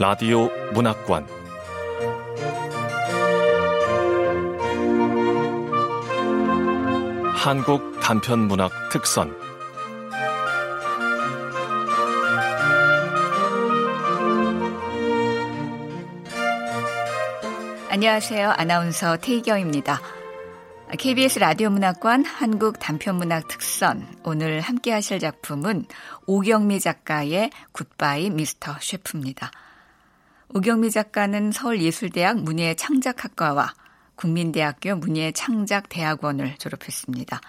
라디오 0.00 0.48
문학관 0.72 1.26
한국 7.36 8.00
단편 8.00 8.48
문학 8.48 8.72
특선 8.90 9.36
안녕하세요. 17.90 18.54
아나운서 18.56 19.18
태희경입니다. 19.18 20.00
KBS 20.98 21.40
라디오 21.40 21.68
문학관 21.68 22.24
한국 22.24 22.78
단편문학 22.78 23.48
특선 23.48 24.08
오늘 24.24 24.62
함께 24.62 24.92
하실 24.92 25.18
작품은 25.18 25.84
오경미 26.24 26.80
작가의 26.80 27.50
굿바이 27.72 28.30
미스터 28.30 28.76
셰프입니다. 28.80 29.50
오경미 30.52 30.90
작가는 30.90 31.52
서울예술대학 31.52 32.42
문예창작학과와 32.42 33.72
국민대학교 34.16 34.96
문예창작대학원을 34.96 36.56
졸업했습니다. 36.56 37.40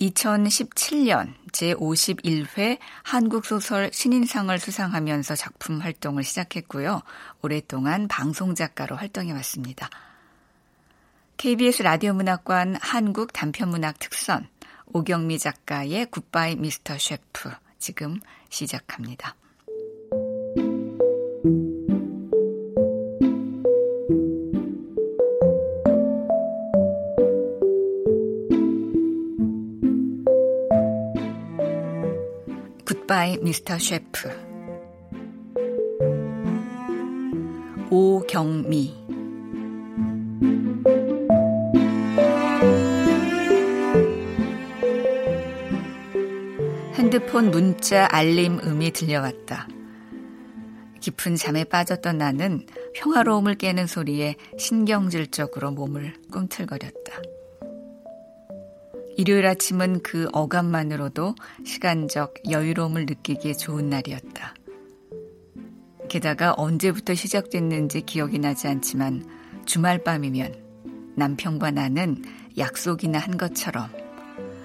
2017년 0.00 1.34
제51회 1.52 2.78
한국소설 3.04 3.92
신인상을 3.92 4.58
수상하면서 4.58 5.36
작품 5.36 5.78
활동을 5.78 6.24
시작했고요. 6.24 7.00
오랫동안 7.42 8.08
방송작가로 8.08 8.96
활동해 8.96 9.30
왔습니다. 9.30 9.88
KBS 11.36 11.82
라디오 11.82 12.12
문학관 12.12 12.76
한국 12.80 13.32
단편문학 13.32 14.00
특선 14.00 14.48
오경미 14.86 15.38
작가의 15.38 16.06
굿바이 16.06 16.56
미스터 16.56 16.98
셰프 16.98 17.52
지금 17.78 18.18
시작합니다. 18.50 19.36
굿바이 33.04 33.38
미스터 33.42 33.78
셰프 33.78 34.30
오경미 37.90 38.94
핸드폰 46.94 47.50
문자 47.50 48.08
알림 48.10 48.58
음이 48.58 48.92
들려왔다. 48.92 49.68
깊은 51.00 51.36
잠에 51.36 51.64
빠졌던 51.64 52.16
나는 52.16 52.64
평화로움을 52.94 53.56
깨는 53.56 53.86
소리에 53.86 54.36
신경질적으로 54.56 55.72
몸을 55.72 56.14
꿈틀거렸다. 56.30 57.33
일요일 59.16 59.46
아침은 59.46 60.02
그 60.02 60.28
어감만으로도 60.32 61.34
시간적 61.64 62.34
여유로움을 62.50 63.06
느끼기에 63.06 63.54
좋은 63.54 63.88
날이었다. 63.88 64.54
게다가 66.08 66.54
언제부터 66.56 67.14
시작됐는지 67.14 68.02
기억이 68.02 68.38
나지 68.38 68.68
않지만 68.68 69.24
주말 69.66 70.02
밤이면 70.02 71.14
남편과 71.16 71.70
나는 71.70 72.22
약속이나 72.58 73.18
한 73.18 73.36
것처럼 73.36 73.88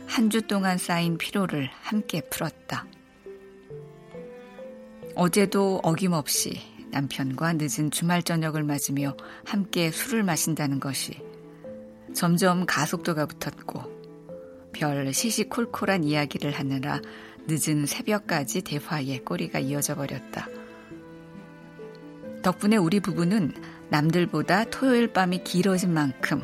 한 0.08 0.30
주 0.30 0.42
동안 0.42 0.78
쌓인 0.80 1.18
피로를 1.18 1.70
함께 1.82 2.22
풀었다. 2.22 2.86
어제도 5.16 5.80
어김없이 5.84 6.60
남편과 6.92 7.54
늦은 7.54 7.92
주말 7.92 8.24
저녁을 8.24 8.64
맞으며 8.64 9.16
함께 9.46 9.92
술을 9.92 10.24
마신다는 10.24 10.80
것이 10.80 11.22
점점 12.16 12.66
가속도가 12.66 13.28
붙었고 13.28 13.99
별 14.72 15.14
시시콜콜한 15.14 16.04
이야기를 16.04 16.52
하느라 16.52 17.02
늦은 17.48 17.86
새벽까지 17.86 18.62
대화에 18.62 19.20
꼬리가 19.20 19.60
이어져 19.60 19.96
버렸다. 19.96 20.48
덕분에 22.42 22.78
우리 22.78 23.00
부부는 23.00 23.54
남들보다 23.90 24.66
토요일 24.66 25.12
밤이 25.12 25.44
길어진 25.44 25.94
만큼 25.94 26.42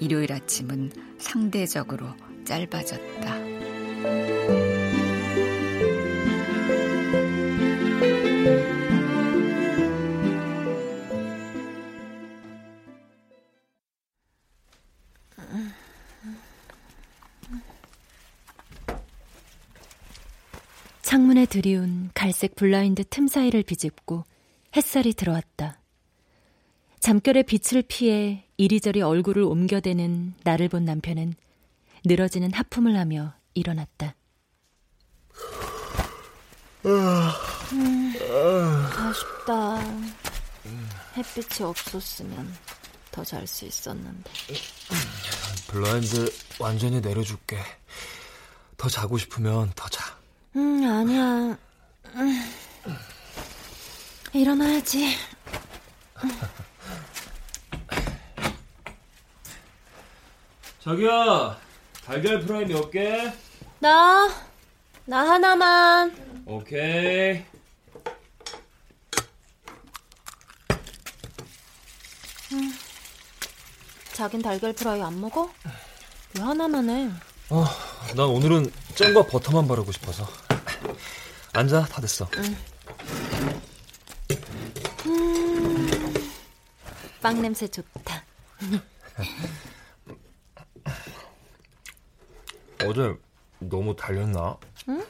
일요일 0.00 0.32
아침은 0.32 0.90
상대적으로 1.18 2.06
짧아졌다. 2.44 4.57
창문에 21.08 21.46
들이운 21.46 22.10
갈색 22.12 22.54
블라인드 22.54 23.02
틈 23.08 23.28
사이를 23.28 23.62
비집고 23.62 24.24
햇살이 24.76 25.14
들어왔다. 25.14 25.80
잠결에 27.00 27.44
빛을 27.44 27.82
피해 27.88 28.44
이리저리 28.58 29.00
얼굴을 29.00 29.42
옮겨대는 29.42 30.34
나를 30.44 30.68
본 30.68 30.84
남편은 30.84 31.32
늘어지는 32.04 32.52
하품을 32.52 32.98
하며 32.98 33.32
일어났다. 33.54 34.16
음, 36.84 38.12
아쉽다. 38.94 39.80
햇빛이 41.16 41.66
없었으면 41.66 42.54
더 43.12 43.24
잘 43.24 43.46
수 43.46 43.64
있었는데. 43.64 44.30
블라인드 45.68 46.30
완전히 46.58 47.00
내려줄게. 47.00 47.56
더 48.76 48.90
자고 48.90 49.16
싶으면 49.16 49.72
더 49.74 49.88
자. 49.88 50.07
음, 50.56 50.84
아니야. 50.84 51.56
음, 52.14 52.52
일어나야지. 54.32 55.16
자기야, 60.80 61.58
달걀 62.04 62.40
프라이 62.40 62.64
몇 62.66 62.90
개? 62.90 63.32
나, 63.80 64.28
나 65.04 65.28
하나만. 65.30 66.42
오케이. 66.46 67.44
음, 72.52 72.72
자긴 74.12 74.40
달걀 74.40 74.72
프라이 74.72 75.02
안 75.02 75.20
먹어? 75.20 75.50
왜 76.36 76.42
하나만 76.42 76.88
해? 76.88 77.10
어, 77.50 77.64
난 78.16 78.20
오늘은 78.26 78.72
잼과 78.98 79.26
버터만 79.26 79.68
바르고 79.68 79.92
싶어서. 79.92 80.26
앉아, 81.52 81.84
다 81.84 82.00
됐어. 82.00 82.28
응. 82.36 82.56
음, 85.06 85.88
빵 87.22 87.40
냄새 87.40 87.68
좋다. 87.68 88.24
어제 92.84 93.14
너무 93.60 93.94
달렸나? 93.94 94.56
응? 94.88 95.06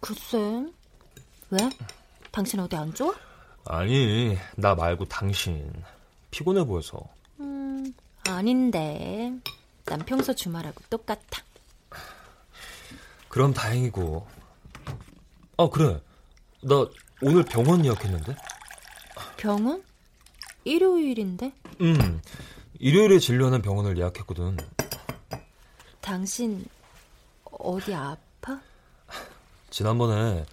글쎄. 0.00 0.36
왜? 1.50 1.58
당신 2.32 2.58
어디 2.58 2.74
안 2.74 2.92
좋아? 2.92 3.14
아니, 3.66 4.36
나 4.56 4.74
말고 4.74 5.04
당신. 5.04 5.72
피곤해 6.32 6.64
보여서. 6.64 6.98
음, 7.38 7.94
아닌데. 8.28 9.32
난 9.84 10.00
평소 10.00 10.34
주말하고 10.34 10.82
똑같아. 10.90 11.44
그럼 13.34 13.52
다행이고. 13.52 14.24
아, 15.56 15.68
그래. 15.68 16.00
나 16.62 16.86
오늘 17.20 17.42
병원 17.44 17.84
예약했는데? 17.84 18.36
병원? 19.36 19.82
일요일인데? 20.62 21.52
음, 21.80 22.22
일요일에 22.78 23.18
진료하는 23.18 23.60
병원을 23.60 23.98
예약했거든. 23.98 24.56
당신 26.00 26.64
어디 27.50 27.92
아파? 27.92 28.60
지난번에 29.68 30.46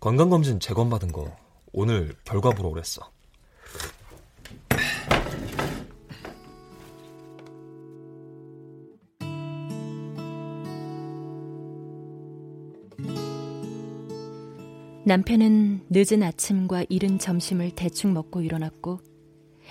건강검진 0.00 0.60
재검 0.60 0.88
받은 0.88 1.12
거 1.12 1.36
오늘 1.74 2.16
결과 2.24 2.52
보러 2.52 2.70
오랬어. 2.70 3.06
남편은 15.06 15.82
늦은 15.90 16.22
아침과 16.22 16.86
이른 16.88 17.18
점심을 17.18 17.72
대충 17.72 18.14
먹고 18.14 18.40
일어났고 18.40 19.00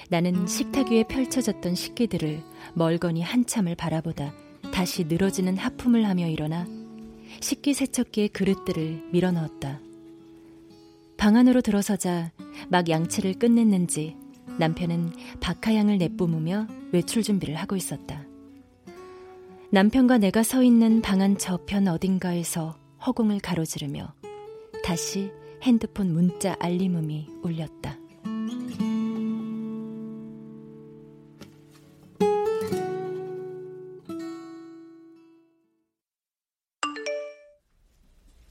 나는 0.10 0.46
식탁 0.46 0.92
위에 0.92 1.04
펼쳐졌던 1.06 1.74
식기들을 1.74 2.42
멀거니 2.76 3.24
한참을 3.24 3.76
바라보다 3.76 4.34
다시 4.72 5.06
늘어지는 5.06 5.58
하품을 5.58 6.06
하며 6.06 6.28
일어나 6.28 6.68
식기 7.40 7.74
세척기의 7.74 8.30
그릇들을 8.30 9.10
밀어 9.12 9.32
넣었다. 9.32 9.80
방 11.18 11.36
안으로 11.36 11.62
들어서자 11.62 12.32
막 12.70 12.88
양치를 12.90 13.34
끝냈는지 13.34 14.16
남편은 14.60 15.14
박하향을 15.42 15.98
내뿜으며 15.98 16.68
외출 16.92 17.24
준비를 17.24 17.56
하고 17.56 17.76
있었다. 17.76 18.24
남편과 19.72 20.20
내가 20.20 20.44
서 20.44 20.62
있는 20.62 21.02
방 21.02 21.22
안 21.22 21.40
저편 21.40 21.88
어딘가에서 21.88 22.78
허공을 23.06 23.40
가로지르며 23.40 24.14
다시 24.84 25.32
핸드폰 25.62 26.12
문자 26.12 26.58
알림음이 26.60 27.30
울렸다. 27.42 27.98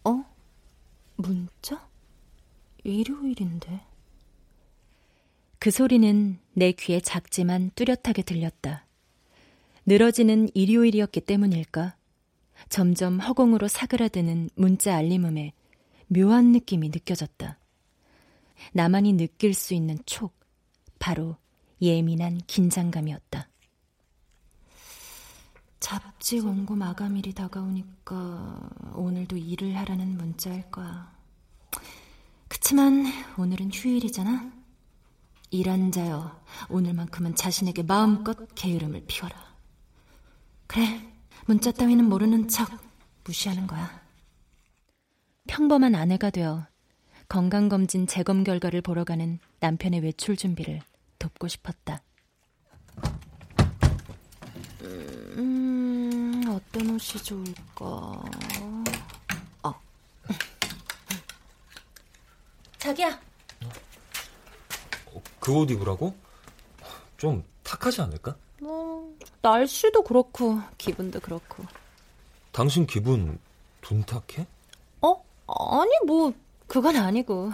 어? 0.04 0.24
문자? 1.16 1.86
일요일인데. 2.82 3.82
그 5.58 5.70
소리는 5.70 6.38
내 6.54 6.72
귀에 6.72 7.00
작지만 7.00 7.70
뚜렷하게 7.74 8.22
들렸다. 8.22 8.86
늘어지는 9.84 10.48
일요일이었기 10.54 11.20
때문일까? 11.20 11.94
점점 12.70 13.20
허공으로 13.20 13.68
사그라드는 13.68 14.48
문자 14.54 14.96
알림음에 14.96 15.52
묘한 16.12 16.52
느낌이 16.52 16.90
느껴졌다. 16.90 17.58
나만이 18.72 19.14
느낄 19.14 19.54
수 19.54 19.74
있는 19.74 19.98
촉, 20.04 20.38
바로 20.98 21.36
예민한 21.80 22.38
긴장감이었다. 22.46 23.48
잡지 25.80 26.38
원고 26.38 26.76
마감일이 26.76 27.32
다가오니까 27.32 28.70
오늘도 28.94 29.36
일을 29.36 29.76
하라는 29.78 30.16
문자일 30.16 30.70
거야. 30.70 31.12
그치만 32.46 33.06
오늘은 33.38 33.72
휴일이잖아? 33.72 34.52
일한 35.50 35.90
자여, 35.90 36.40
오늘만큼은 36.68 37.34
자신에게 37.34 37.82
마음껏 37.82 38.36
게으름을 38.54 39.04
피워라. 39.06 39.34
그래, 40.66 41.12
문자 41.46 41.72
따위는 41.72 42.08
모르는 42.08 42.48
척 42.48 42.70
무시하는 43.24 43.66
거야. 43.66 44.01
평범한 45.52 45.94
아내가 45.94 46.30
되어 46.30 46.66
건강검진 47.28 48.06
재검 48.06 48.44
결과를 48.44 48.80
보러 48.82 49.04
가는 49.04 49.38
남편의 49.60 50.00
외출 50.00 50.36
준비를 50.36 50.80
돕고 51.18 51.48
싶었다. 51.48 52.02
음, 54.82 56.42
어떤 56.48 56.90
옷이 56.90 57.22
좋을까? 57.22 57.84
어. 59.62 59.74
자기야, 62.78 63.18
그 65.40 65.52
옷 65.52 65.70
입으라고? 65.70 66.14
좀 67.16 67.44
탁하지 67.62 68.02
않을까? 68.02 68.36
뭐 68.60 69.16
날씨도 69.40 70.02
그렇고 70.02 70.60
기분도 70.76 71.20
그렇고. 71.20 71.64
당신 72.52 72.86
기분 72.86 73.38
둔탁해? 73.80 74.46
어? 75.46 75.80
아니 75.82 75.90
뭐 76.06 76.32
그건 76.66 76.96
아니고 76.96 77.52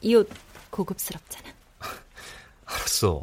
이 0.00 0.14
옷 0.14 0.28
고급스럽잖아. 0.70 1.48
알았어. 2.66 3.22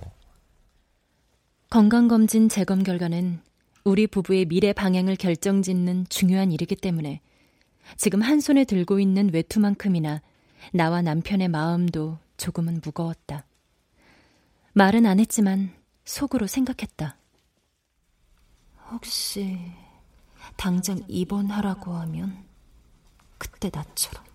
건강검진 1.69 2.49
재검 2.49 2.83
결과는 2.83 3.41
우리 3.83 4.07
부부의 4.07 4.45
미래 4.45 4.73
방향을 4.73 5.15
결정 5.15 5.61
짓는 5.61 6.05
중요한 6.09 6.51
일이기 6.51 6.75
때문에 6.75 7.21
지금 7.97 8.21
한 8.21 8.39
손에 8.39 8.63
들고 8.63 8.99
있는 8.99 9.29
외투만큼이나 9.33 10.21
나와 10.73 11.01
남편의 11.01 11.49
마음도 11.49 12.17
조금은 12.37 12.81
무거웠다. 12.83 13.45
말은 14.73 15.05
안 15.05 15.19
했지만 15.19 15.71
속으로 16.03 16.47
생각했다. 16.47 17.17
혹시 18.91 19.57
당장 20.55 20.99
입원하라고 21.07 21.93
하면 21.93 22.44
그때 23.37 23.69
나처럼. 23.73 24.25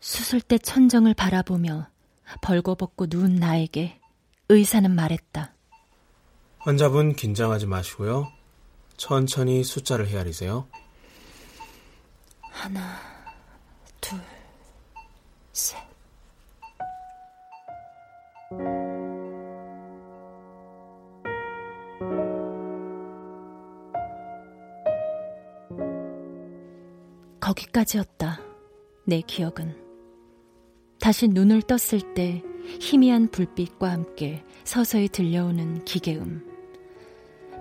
수술대 0.00 0.58
천정을 0.58 1.14
바라보며 1.14 1.88
벌거벗고 2.40 3.06
누운 3.08 3.36
나에게 3.36 3.98
의사는 4.48 4.90
말했다. 4.90 5.54
환자분 6.64 7.14
긴장하지 7.14 7.66
마시고요. 7.66 8.32
천천히 8.96 9.62
숫자를 9.62 10.08
헤아리세요. 10.08 10.66
하나, 12.40 12.98
둘, 14.00 14.18
셋. 15.52 15.76
거기까지였다. 27.40 28.40
내 29.04 29.20
기억은. 29.20 29.76
다시 30.98 31.28
눈을 31.28 31.60
떴을 31.60 32.14
때 32.14 32.42
희미한 32.80 33.28
불빛과 33.30 33.90
함께 33.90 34.42
서서히 34.64 35.08
들려오는 35.08 35.84
기계음. 35.84 36.53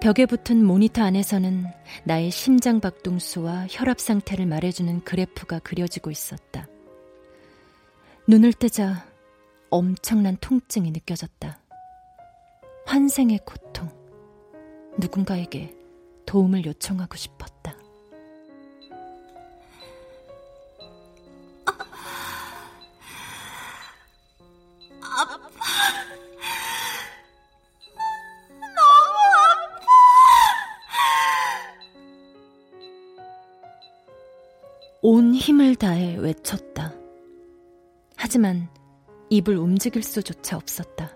벽에 0.03 0.25
붙은 0.25 0.65
모니터 0.65 1.01
안에서는 1.01 1.65
나의 2.03 2.29
심장 2.29 2.81
박동수와 2.81 3.67
혈압 3.69 4.01
상태를 4.01 4.45
말해주는 4.45 5.05
그래프가 5.05 5.59
그려지고 5.59 6.11
있었다. 6.11 6.67
눈을 8.27 8.51
뜨자 8.51 9.07
엄청난 9.69 10.35
통증이 10.41 10.91
느껴졌다. 10.91 11.57
환생의 12.85 13.39
고통. 13.45 13.89
누군가에게 14.99 15.73
도움을 16.25 16.65
요청하고 16.65 17.15
싶었다. 17.15 17.52
외쳤다. 36.23 36.93
하지만 38.15 38.69
입을 39.29 39.57
움직일 39.57 40.03
수조차 40.03 40.57
없었다. 40.57 41.15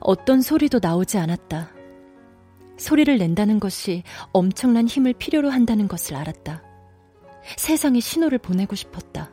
어떤 0.00 0.40
소리도 0.40 0.78
나오지 0.80 1.18
않았다. 1.18 1.70
소리를 2.78 3.18
낸다는 3.18 3.60
것이 3.60 4.02
엄청난 4.32 4.86
힘을 4.86 5.12
필요로 5.12 5.50
한다는 5.50 5.86
것을 5.88 6.16
알았다. 6.16 6.62
세상에 7.56 8.00
신호를 8.00 8.38
보내고 8.38 8.74
싶었다. 8.74 9.30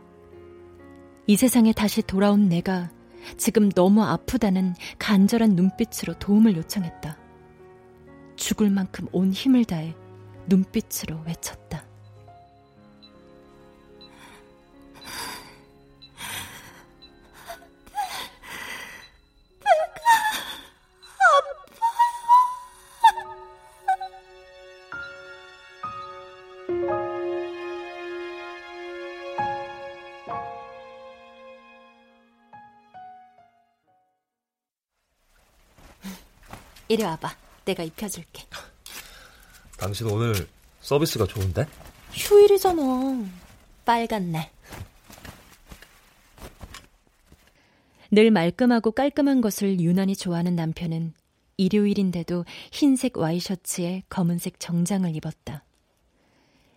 이 1.27 1.35
세상에 1.35 1.71
다시 1.71 2.01
돌아온 2.01 2.49
내가 2.49 2.91
지금 3.37 3.69
너무 3.69 4.03
아프다는 4.03 4.73
간절한 4.99 5.55
눈빛으로 5.55 6.17
도움을 6.19 6.57
요청했다. 6.57 7.17
죽을 8.35 8.69
만큼 8.69 9.07
온 9.11 9.31
힘을 9.31 9.65
다해 9.65 9.95
눈빛으로 10.47 11.21
외쳤다. 11.25 11.86
이리 36.87 37.03
와봐. 37.03 37.35
내가 37.65 37.83
입혀줄게. 37.83 38.43
당신 39.77 40.07
오늘 40.07 40.47
서비스가 40.81 41.25
좋은데? 41.25 41.65
휴일이잖아. 42.13 42.81
빨간 43.85 44.31
날. 44.31 44.49
늘 48.09 48.31
말끔하고 48.31 48.91
깔끔한 48.91 49.41
것을 49.41 49.81
유난히 49.81 50.15
좋아하는 50.15 50.55
남편은 50.55 51.13
일요일인데도 51.57 52.45
흰색 52.71 53.17
와이셔츠에 53.17 54.03
검은색 54.09 54.59
정장을 54.59 55.13
입었다. 55.15 55.63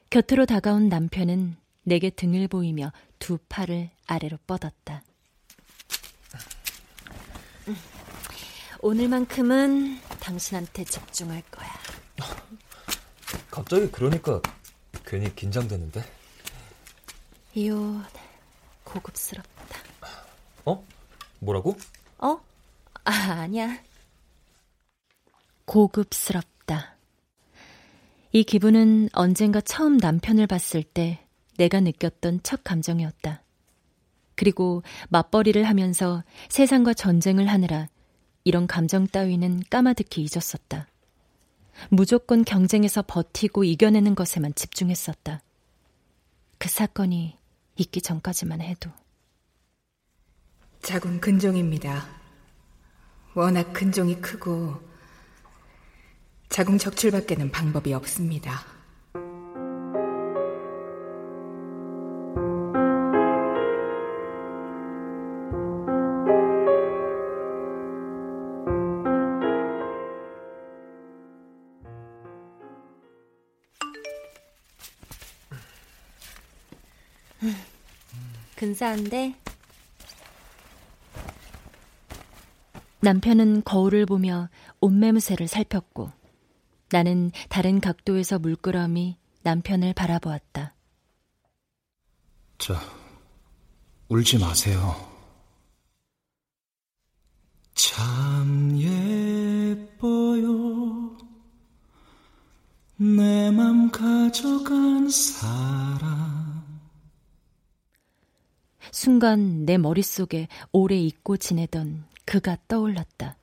곁으로 0.09 0.45
다가온 0.45 0.89
남편은 0.89 1.57
내게 1.85 2.11
등을 2.11 2.49
보이며 2.49 2.93
두 3.21 3.39
팔을 3.49 3.91
아래로 4.07 4.39
뻗었다. 4.47 5.03
오늘만큼은 8.83 10.01
당신한테 10.21 10.85
집중할 10.85 11.43
거야. 11.51 11.69
갑자기 13.51 13.91
그러니까 13.91 14.41
괜히 15.05 15.35
긴장되는데. 15.35 16.03
이옷 17.55 18.03
고급스럽다. 18.85 19.79
어? 20.65 20.83
뭐라고? 21.41 21.77
어? 22.19 22.41
아, 23.05 23.13
아니야. 23.13 23.79
고급스럽다. 25.67 26.97
이 28.33 28.45
기분은 28.45 29.11
언젠가 29.13 29.61
처음 29.61 29.99
남편을 29.99 30.47
봤을 30.47 30.83
때 30.83 31.27
내가 31.59 31.81
느꼈던 31.81 32.41
첫 32.43 32.65
감정이었다. 32.65 33.43
그리고 34.37 34.83
맞벌이를 35.11 35.65
하면서 35.65 36.25
세상과 36.49 36.95
전쟁을 36.95 37.47
하느라 37.47 37.89
이런 38.45 38.67
감정 38.67 39.07
따위는 39.07 39.65
까마득히 39.71 40.23
잊었었다. 40.23 40.87
무조건 41.89 42.45
경쟁에서 42.45 43.03
버티고 43.07 43.65
이겨내는 43.65 44.15
것에만 44.15 44.55
집중했었다. 44.55 45.43
그 46.59 46.69
사건이 46.69 47.37
있기 47.77 48.03
전까지만 48.03 48.61
해도. 48.61 48.91
자궁 50.83 51.21
근종입니다. 51.21 52.07
워낙 53.35 53.73
근종이 53.73 54.21
크고 54.21 54.81
자궁 56.49 56.79
적출밖에는 56.79 57.51
방법이 57.51 57.93
없습니다. 57.95 58.80
근사한데? 78.81 79.35
남편은 83.01 83.63
거울을 83.65 84.07
보며 84.07 84.49
옷매무새를 84.81 85.49
살폈고 85.49 86.11
나는 86.91 87.31
다른 87.51 87.81
각도에서 87.81 88.39
물끄러미 88.39 89.19
남편을 89.43 89.93
바라보았다. 89.93 90.75
자, 92.59 92.81
울지 94.09 94.39
마세요. 94.39 94.97
참 97.75 98.79
예뻐요. 98.79 99.91
내 102.97 103.51
맘 103.51 103.91
가져간 103.91 105.09
사람. 105.11 106.50
순간 108.93 109.65
내 109.65 109.79
머릿속에 109.79 110.49
오래 110.73 110.97
잊고 110.97 111.37
지내던 111.37 112.05
그가 112.25 112.57
떠올랐다. 112.69 113.37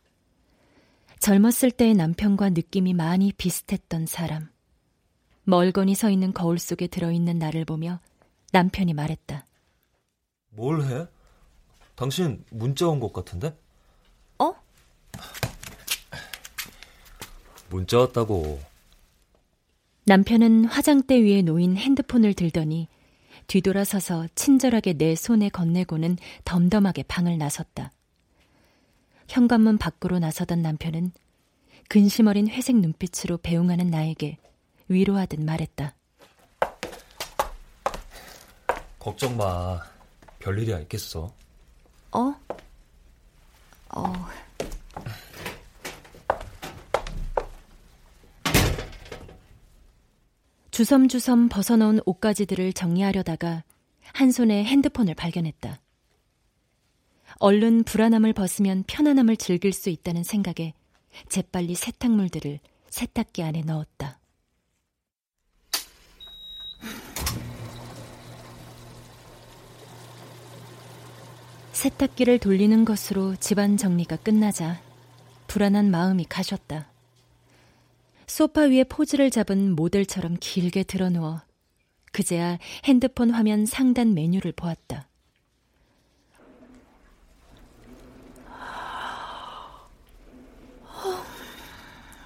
젊었을 1.20 1.72
때의 1.72 1.94
남편과 1.96 2.52
느낌이 2.52 2.94
많이 2.94 3.32
비슷했던 3.34 4.06
사람. 4.06 4.50
멀거니 5.44 5.96
서 5.96 6.10
있는 6.10 6.34
거울 6.34 6.60
속에 6.60 6.88
들어있는 6.88 7.40
나를 7.40 7.66
보며 7.66 8.00
남편이 8.52 8.94
말했다. 8.94 9.46
뭘 10.50 10.84
해? 10.84 11.08
당신 11.96 12.44
문자 12.52 12.88
온 12.88 13.00
것 13.00 13.12
같은데? 13.14 13.58
어? 14.40 14.54
문자 17.70 18.00
왔다고. 18.00 18.60
남편은 20.06 20.66
화장대 20.66 21.22
위에 21.22 21.42
놓인 21.42 21.76
핸드폰을 21.76 22.34
들더니 22.34 22.88
뒤돌아서서 23.48 24.28
친절하게 24.36 24.94
내 24.94 25.16
손에 25.16 25.50
건네고는 25.50 26.18
덤덤하게 26.46 27.04
방을 27.04 27.38
나섰다. 27.38 27.92
현관문 29.28 29.78
밖으로 29.78 30.20
나서던 30.20 30.62
남편은 30.62 31.12
근심 31.90 32.28
어린 32.28 32.50
회색 32.50 32.78
눈빛으로 32.78 33.38
배웅하는 33.38 33.90
나에게 33.90 34.38
위로하듯 34.90 35.42
말했다. 35.42 35.96
걱정 39.00 39.38
마. 39.38 39.82
별일이야 40.40 40.80
있겠어. 40.82 41.34
어? 42.12 42.34
어. 43.96 44.14
주섬주섬 50.78 51.50
벗어놓은 51.50 52.02
옷가지들을 52.06 52.72
정리하려다가 52.72 53.64
한 54.14 54.32
손에 54.32 54.64
핸드폰을 54.64 55.16
발견했다. 55.16 55.82
얼른 57.40 57.84
불안함을 57.84 58.34
벗으면 58.34 58.84
편안함을 58.86 59.38
즐길 59.38 59.74
수 59.74 59.90
있다는 59.90 60.22
생각에 60.22 60.76
재빨리 61.30 61.74
세탁물들을 61.74 62.60
세탁기 62.92 63.42
안에 63.42 63.62
넣었다. 63.62 64.20
세탁기를 71.72 72.38
돌리는 72.38 72.86
것으로 72.86 73.36
집안 73.38 73.78
정리가 73.78 74.18
끝나자 74.18 74.80
불안한 75.48 75.90
마음이 75.90 76.26
가셨다. 76.26 76.92
소파 78.28 78.64
위에 78.64 78.84
포즈를 78.84 79.32
잡은 79.32 79.76
모델처럼 79.76 80.36
길게 80.40 80.84
드러누워 80.84 81.42
그제야 82.12 82.58
핸드폰 82.84 83.32
화면 83.32 83.66
상단 83.66 84.14
메뉴를 84.14 84.52
보았다. 84.52 85.08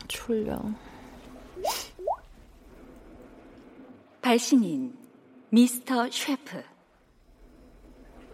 졸려. 0.07 0.61
발신인 4.21 4.97
미스터 5.49 6.09
셰프. 6.09 6.63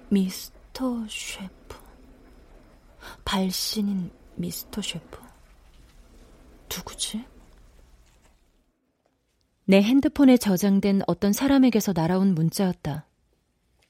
미스터 0.09 1.07
셰프. 1.09 1.75
발신인 3.25 4.12
미스터 4.36 4.81
셰프. 4.81 5.19
누구지? 6.69 7.37
내 9.69 9.81
핸드폰에 9.81 10.38
저장된 10.38 11.01
어떤 11.07 11.33
사람에게서 11.33 11.91
날아온 11.93 12.33
문자였다. 12.33 13.05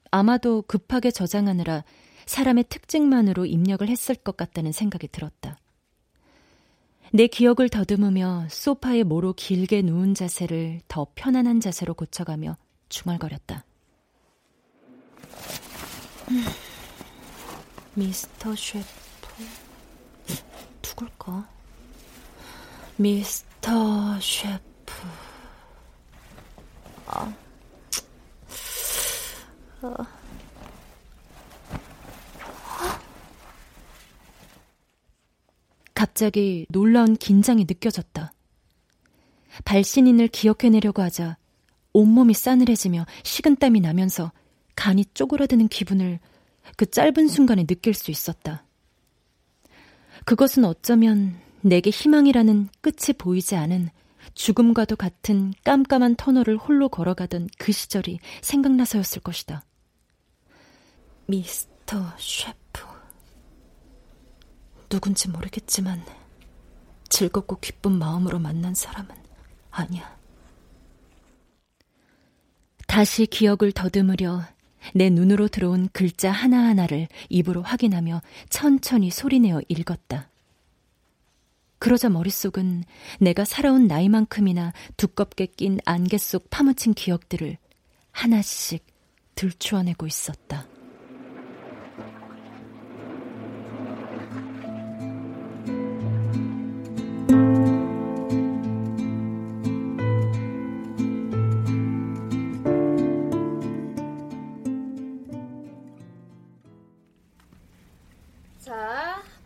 아마도 0.10 0.63
급하게 0.63 1.12
저장하느라 1.12 1.84
사람의 2.25 2.65
특징만으로 2.67 3.46
입력을 3.46 3.88
했을 3.88 4.15
것 4.15 4.36
같다는 4.36 4.72
생각이 4.72 5.07
들었다. 5.07 5.60
내 7.13 7.27
기억을 7.27 7.69
더듬으며 7.69 8.48
소파에 8.50 9.03
모로 9.03 9.34
길게 9.34 9.84
누운 9.84 10.15
자세를 10.15 10.81
더 10.88 11.05
편안한 11.13 11.60
자세로 11.60 11.93
고쳐가며 11.93 12.57
중얼거렸다. 12.89 13.63
음, 16.31 16.43
미스터 17.93 18.55
셰프 18.55 18.88
누굴까? 20.81 21.48
미스터 22.98 24.19
셰프 24.19 25.26
갑자기 35.94 36.66
놀라운 36.70 37.16
긴장이 37.16 37.66
느껴졌다. 37.68 38.34
발신인을 39.66 40.28
기억해내려고 40.28 41.02
하자 41.02 41.38
온몸이 41.94 42.34
싸늘해지며 42.34 43.06
식은땀이 43.24 43.80
나면서 43.82 44.32
간이 44.76 45.06
쪼그라드는 45.14 45.68
기분을 45.68 46.20
그 46.76 46.86
짧은 46.86 47.28
순간에 47.28 47.66
느낄 47.66 47.94
수 47.94 48.12
있었다. 48.12 48.64
그것은 50.26 50.66
어쩌면 50.66 51.40
내게 51.62 51.90
희망이라는 51.90 52.70
끝이 52.82 53.14
보이지 53.18 53.56
않은 53.56 53.90
죽음과도 54.38 54.96
같은 54.96 55.51
깜깜한 55.63 56.15
터널을 56.15 56.58
홀로 56.58 56.89
걸어가던 56.89 57.50
그 57.58 57.72
시절이 57.72 58.20
생각나서였을 58.41 59.24
것이다. 59.24 59.63
미스터 61.25 62.13
셰프. 62.20 62.86
누군지 64.89 65.27
모르겠지만 65.27 66.06
즐겁고 67.10 67.60
기쁜 67.60 67.94
마음으로 67.94 68.38
만난 68.38 68.75
사람은 68.75 69.10
아니야. 69.72 70.15
다시 72.86 73.25
기억을 73.25 73.72
더듬으려 73.72 74.44
내 74.94 75.10
눈으로 75.10 75.48
들어온 75.48 75.89
글자 75.91 76.32
하나하나를 76.32 77.08
입으로 77.29 77.63
확인하며 77.63 78.22
천천히 78.50 79.10
소리내어 79.10 79.62
읽었다. 79.67 80.29
그러자 81.79 82.10
머릿속은 82.10 82.84
내가 83.19 83.46
살아온 83.46 83.88
나이만큼이나 83.88 84.74
두껍게 84.98 85.48
낀 85.48 85.79
안개 85.86 86.17
속 86.17 86.50
파묻힌 86.50 86.93
기억들을 86.93 87.57
하나씩 88.12 88.86
들추어내고 89.36 90.07
있었다. 90.07 90.67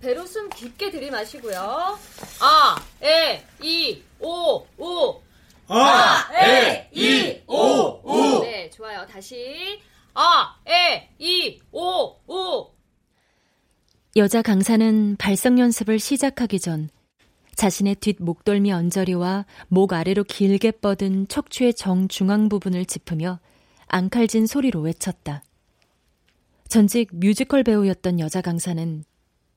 배로 0.01 0.25
숨 0.25 0.49
깊게 0.49 0.89
들이마시고요. 0.91 1.97
아, 2.43 2.75
에, 3.03 3.45
이, 3.61 4.01
오, 4.19 4.65
우. 4.79 5.21
아, 5.67 6.27
에, 6.33 6.89
이, 6.91 7.39
오, 7.45 8.01
우. 8.03 8.41
네, 8.41 8.67
좋아요. 8.71 9.05
다시. 9.05 9.79
아, 10.15 10.55
에, 10.67 11.07
이, 11.19 11.61
오, 11.71 12.15
우. 12.25 12.71
여자 14.15 14.41
강사는 14.41 15.17
발성 15.17 15.59
연습을 15.59 15.99
시작하기 15.99 16.59
전 16.59 16.89
자신의 17.55 17.95
뒷 17.95 18.17
목덜미 18.19 18.71
언저리와 18.73 19.45
목 19.67 19.93
아래로 19.93 20.23
길게 20.23 20.71
뻗은 20.71 21.27
척추의 21.27 21.75
정중앙 21.75 22.49
부분을 22.49 22.85
짚으며 22.85 23.39
앙칼진 23.87 24.47
소리로 24.47 24.81
외쳤다. 24.81 25.43
전직 26.67 27.09
뮤지컬 27.13 27.61
배우였던 27.63 28.19
여자 28.19 28.41
강사는 28.41 29.03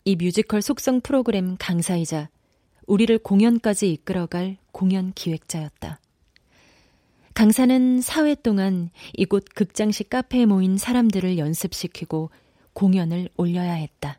이 0.04 0.16
뮤지컬 0.16 0.60
속성 0.60 1.00
프로그램 1.00 1.56
강사이자 1.58 2.28
우리를 2.86 3.18
공연까지 3.18 3.90
이끌어갈 3.92 4.56
공연 4.72 5.12
기획자였다. 5.14 6.00
강사는 7.34 8.00
4회 8.00 8.34
동안 8.34 8.90
이곳 9.12 9.44
극장식 9.54 10.08
카페에 10.08 10.46
모인 10.46 10.78
사람들을 10.78 11.36
연습시키고 11.38 12.30
공연을 12.74 13.28
올려야 13.36 13.72
했다. 13.72 14.18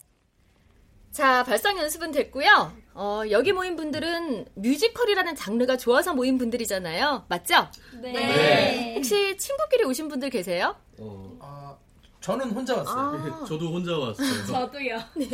자, 1.11 1.45
발성 1.45 1.77
연습은 1.77 2.11
됐고요. 2.11 2.73
어, 2.93 3.21
여기 3.31 3.53
모인 3.53 3.77
분들은 3.77 4.47
뮤지컬이라는 4.55 5.35
장르가 5.35 5.77
좋아서 5.77 6.13
모인 6.13 6.37
분들이잖아요. 6.37 7.23
맞죠? 7.29 7.69
네. 8.01 8.11
네. 8.11 8.95
혹시 8.95 9.37
친구끼리 9.37 9.85
오신 9.85 10.09
분들 10.09 10.29
계세요? 10.29 10.75
어, 10.99 11.37
아, 11.39 11.77
저는 12.25 12.49
혼자 12.49 12.75
왔어요. 12.77 13.39
아. 13.39 13.45
저도 13.45 13.71
혼자 13.71 13.95
왔어요. 13.95 14.45
저도요. 14.49 14.97
네. 15.13 15.29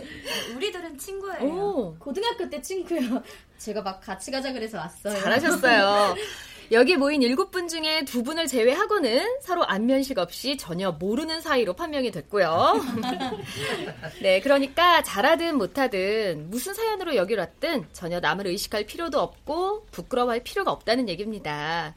우리들은 0.54 0.98
친구예요. 0.98 1.42
오. 1.42 1.96
고등학교 1.98 2.50
때 2.50 2.62
친구요. 2.62 3.24
제가 3.58 3.82
막 3.82 4.02
같이 4.02 4.30
가자 4.30 4.52
그래서 4.52 4.78
왔어요. 4.78 5.18
잘하셨어요. 5.18 6.16
여기 6.74 6.98
모인 6.98 7.22
일곱 7.22 7.52
분 7.52 7.70
중에 7.70 8.04
두 8.04 8.24
분을 8.24 8.48
제외하고는 8.48 9.40
서로 9.42 9.64
안면식 9.64 10.18
없이 10.18 10.58
전혀 10.58 10.92
모르는 10.92 11.40
사이로 11.40 11.76
판명이 11.76 12.12
됐고요. 12.12 12.82
네, 14.22 14.42
그러니까 14.42 15.02
잘하든 15.02 15.58
못하든 15.58 16.50
무슨 16.50 16.74
사연으로 16.74 17.16
여기로 17.16 17.40
왔든 17.40 17.88
전혀 17.94 18.20
남을 18.20 18.48
의식할 18.48 18.86
필요도 18.86 19.18
없고 19.18 19.86
부끄러워할 19.92 20.44
필요가 20.44 20.72
없다는 20.72 21.08
얘기입니다. 21.08 21.96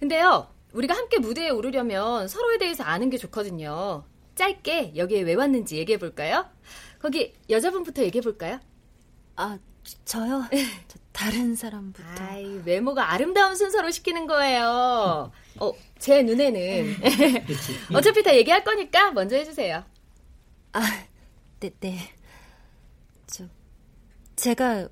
근데요, 0.00 0.48
우리가 0.72 0.96
함께 0.96 1.18
무대에 1.18 1.50
오르려면 1.50 2.26
서로에 2.26 2.58
대해서 2.58 2.82
아는 2.82 3.08
게 3.08 3.18
좋거든요. 3.18 4.02
짧게 4.34 4.96
여기에 4.96 5.22
왜 5.22 5.34
왔는지 5.34 5.76
얘기해 5.76 5.98
볼까요? 5.98 6.48
거기 6.98 7.34
여자분부터 7.50 8.02
얘기해 8.02 8.22
볼까요? 8.22 8.60
아, 9.36 9.58
저요? 10.04 10.44
저 10.88 10.98
다른 11.12 11.54
사람부터. 11.54 12.02
아이, 12.18 12.60
외모가 12.64 13.12
아름다운 13.12 13.56
순서로 13.56 13.90
시키는 13.90 14.26
거예요. 14.26 15.32
어, 15.60 15.72
제 15.98 16.22
눈에는. 16.22 16.96
어차피 17.94 18.22
다 18.22 18.34
얘기할 18.34 18.64
거니까 18.64 19.10
먼저 19.12 19.36
해주세요. 19.36 19.84
아, 20.72 20.80
네, 21.60 21.70
네. 21.80 21.98
저, 23.26 23.44
제가 24.36 24.88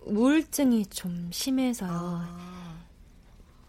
우울증이 0.00 0.86
좀 0.86 1.30
심해서요. 1.32 1.90
아. 1.90 2.84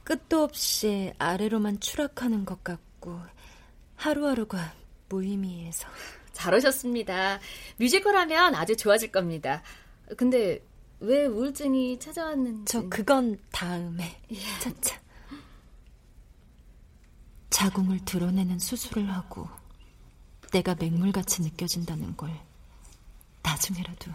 끝도 0.03 0.43
없이 0.43 1.13
아래로만 1.17 1.79
추락하는 1.79 2.45
것 2.45 2.63
같고, 2.63 3.19
하루하루가 3.95 4.73
무의미해서. 5.09 5.87
잘하셨습니다. 6.33 7.39
뮤지컬 7.77 8.15
하면 8.17 8.55
아주 8.55 8.75
좋아질 8.75 9.11
겁니다. 9.11 9.61
근데 10.17 10.61
왜 10.99 11.25
우울증이 11.25 11.99
찾아왔는지. 11.99 12.71
저 12.71 12.87
그건 12.89 13.37
다음에. 13.51 14.21
예. 14.31 14.37
차차. 14.59 14.99
자궁을 17.49 18.03
드러내는 18.03 18.59
수술을 18.59 19.09
하고 19.13 19.47
내가 20.51 20.75
맹물같이 20.75 21.41
느껴진다는 21.41 22.17
걸 22.17 22.29
나중에라도 23.43 24.11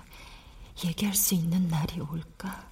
얘기할 0.85 1.15
수 1.15 1.35
있는 1.35 1.69
날이 1.69 2.01
올까? 2.01 2.69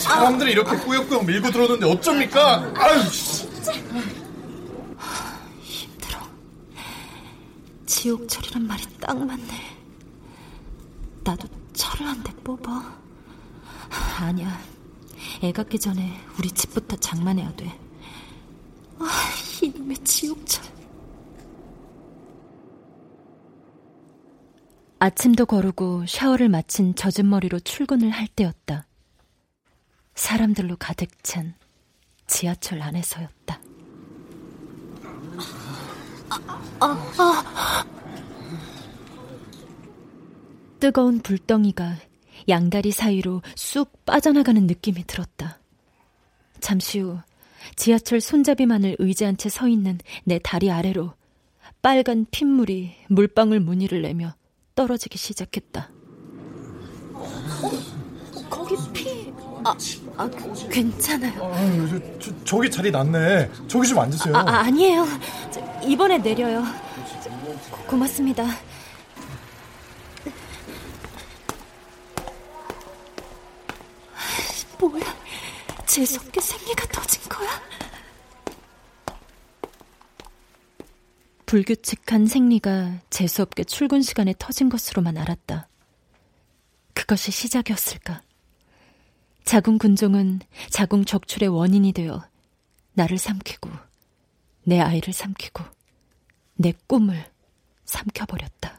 사람들이 0.00 0.52
이렇게 0.52 0.76
꾸역꾸역 0.76 1.24
밀고 1.26 1.50
들어오는데 1.50 1.86
어쩝니까? 1.86 2.72
아유, 2.76 3.10
진짜. 3.10 3.72
힘들어. 5.62 6.18
지옥철이란 7.86 8.66
말이 8.66 8.84
딱 9.00 9.18
맞네. 9.18 9.76
나도 11.24 11.48
철을 11.72 12.06
한 12.06 12.22
대 12.22 12.32
뽑아. 12.44 12.96
아니야. 14.20 14.58
애 15.42 15.52
갖기 15.52 15.78
전에 15.78 16.20
우리 16.38 16.50
집부터 16.50 16.96
장만해야 16.96 17.52
돼. 17.56 17.78
아, 18.98 19.06
이놈의 19.62 19.96
지옥철. 20.04 20.64
아침도 25.00 25.46
거르고 25.46 26.06
샤워를 26.06 26.48
마친 26.48 26.94
젖은 26.94 27.28
머리로 27.28 27.60
출근을 27.60 28.10
할 28.10 28.26
때였다. 28.26 28.86
사람들로 30.14 30.76
가득 30.76 31.22
찬 31.22 31.54
지하철 32.26 32.82
안에서였다. 32.82 33.60
아, 36.30 36.86
아, 36.86 37.12
아. 37.18 37.84
뜨거운 40.80 41.20
불덩이가 41.20 41.96
양다리 42.48 42.90
사이로 42.92 43.42
쑥 43.56 44.04
빠져나가는 44.04 44.66
느낌이 44.66 45.04
들었다. 45.06 45.60
잠시 46.60 46.98
후 47.00 47.18
지하철 47.76 48.20
손잡이만을 48.20 48.96
의지한 48.98 49.36
채 49.36 49.48
서 49.48 49.68
있는 49.68 49.98
내 50.24 50.38
다리 50.42 50.70
아래로 50.70 51.14
빨간 51.82 52.26
핏물이 52.30 52.94
물방울 53.08 53.60
무늬를 53.60 54.02
내며 54.02 54.34
떨어지기 54.78 55.18
시작했다. 55.18 55.90
어? 57.12 57.70
거기 58.48 58.76
피... 58.92 59.32
아, 59.64 59.76
아 60.16 60.30
괜찮아요. 60.70 61.52
아, 61.52 62.20
저, 62.20 62.30
저, 62.44 62.60
기 62.60 62.70
자리 62.70 62.92
났네. 62.92 63.50
저기 63.66 63.88
좀 63.88 63.98
앉으세요. 63.98 64.36
아, 64.36 64.44
아 64.46 64.70
니에요 64.70 65.04
이번에 65.82 66.18
내려요. 66.18 66.62
고, 67.72 67.82
고맙습니다. 67.88 68.44
뭐야? 74.78 75.04
재수없게 75.86 76.40
생리가 76.40 76.86
터진 76.86 77.20
거야? 77.28 77.48
불규칙한 81.48 82.26
생리가 82.26 83.00
재수없게 83.08 83.64
출근 83.64 84.02
시간에 84.02 84.34
터진 84.38 84.68
것으로만 84.68 85.16
알았다. 85.16 85.66
그것이 86.92 87.30
시작이었을까? 87.30 88.22
자궁 89.44 89.78
근종은 89.78 90.40
자궁 90.68 91.06
적출의 91.06 91.48
원인이 91.48 91.92
되어 91.92 92.22
나를 92.92 93.16
삼키고 93.16 93.70
내 94.64 94.78
아이를 94.78 95.14
삼키고 95.14 95.64
내 96.56 96.74
꿈을 96.86 97.24
삼켜버렸다. 97.86 98.77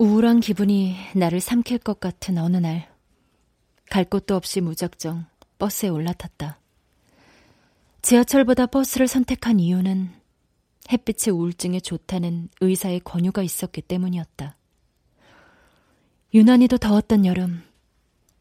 우울한 0.00 0.40
기분이 0.40 0.96
나를 1.14 1.40
삼킬 1.40 1.76
것 1.76 2.00
같은 2.00 2.38
어느 2.38 2.56
날, 2.56 2.88
갈 3.90 4.06
곳도 4.06 4.34
없이 4.34 4.62
무작정 4.62 5.26
버스에 5.58 5.90
올라탔다. 5.90 6.58
지하철보다 8.00 8.64
버스를 8.64 9.06
선택한 9.06 9.60
이유는 9.60 10.08
햇빛이 10.90 11.36
우울증에 11.36 11.80
좋다는 11.80 12.48
의사의 12.62 13.00
권유가 13.00 13.42
있었기 13.42 13.82
때문이었다. 13.82 14.56
유난히도 16.32 16.78
더웠던 16.78 17.26
여름, 17.26 17.62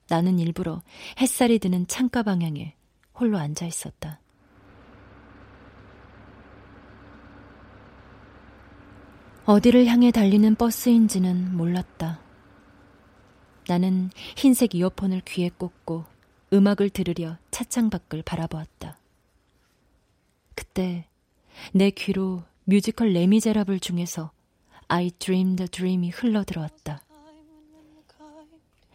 나는 0.07 0.39
일부러 0.39 0.81
햇살이 1.19 1.59
드는 1.59 1.87
창가 1.87 2.23
방향에 2.23 2.73
홀로 3.13 3.37
앉아 3.37 3.65
있었다. 3.65 4.21
어디를 9.49 9.87
향해 9.87 10.11
달리는 10.11 10.53
버스인지는 10.53 11.57
몰랐다. 11.57 12.19
나는 13.67 14.11
흰색 14.37 14.75
이어폰을 14.75 15.21
귀에 15.25 15.49
꽂고 15.49 16.05
음악을 16.53 16.91
들으려 16.91 17.35
차창 17.49 17.89
밖을 17.89 18.21
바라보았다. 18.21 18.99
그때 20.53 21.07
내 21.73 21.89
귀로 21.89 22.43
뮤지컬 22.65 23.11
레미제라블 23.13 23.79
중에서 23.79 24.29
I 24.87 25.09
Dreamed 25.17 25.63
a 25.63 25.67
Dream이 25.67 26.11
흘러들어왔다. 26.11 27.01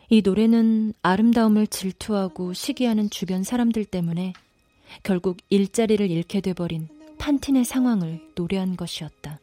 이 0.08 0.22
노래는 0.22 0.94
아름다움을 1.02 1.66
질투하고 1.66 2.52
시기하는 2.52 3.10
주변 3.10 3.42
사람들 3.42 3.84
때문에 3.86 4.34
결국 5.02 5.38
일자리를 5.48 6.08
잃게 6.08 6.40
돼버린 6.40 6.86
판틴의 7.18 7.64
상황을 7.64 8.20
노래한 8.36 8.76
것이었다. 8.76 9.40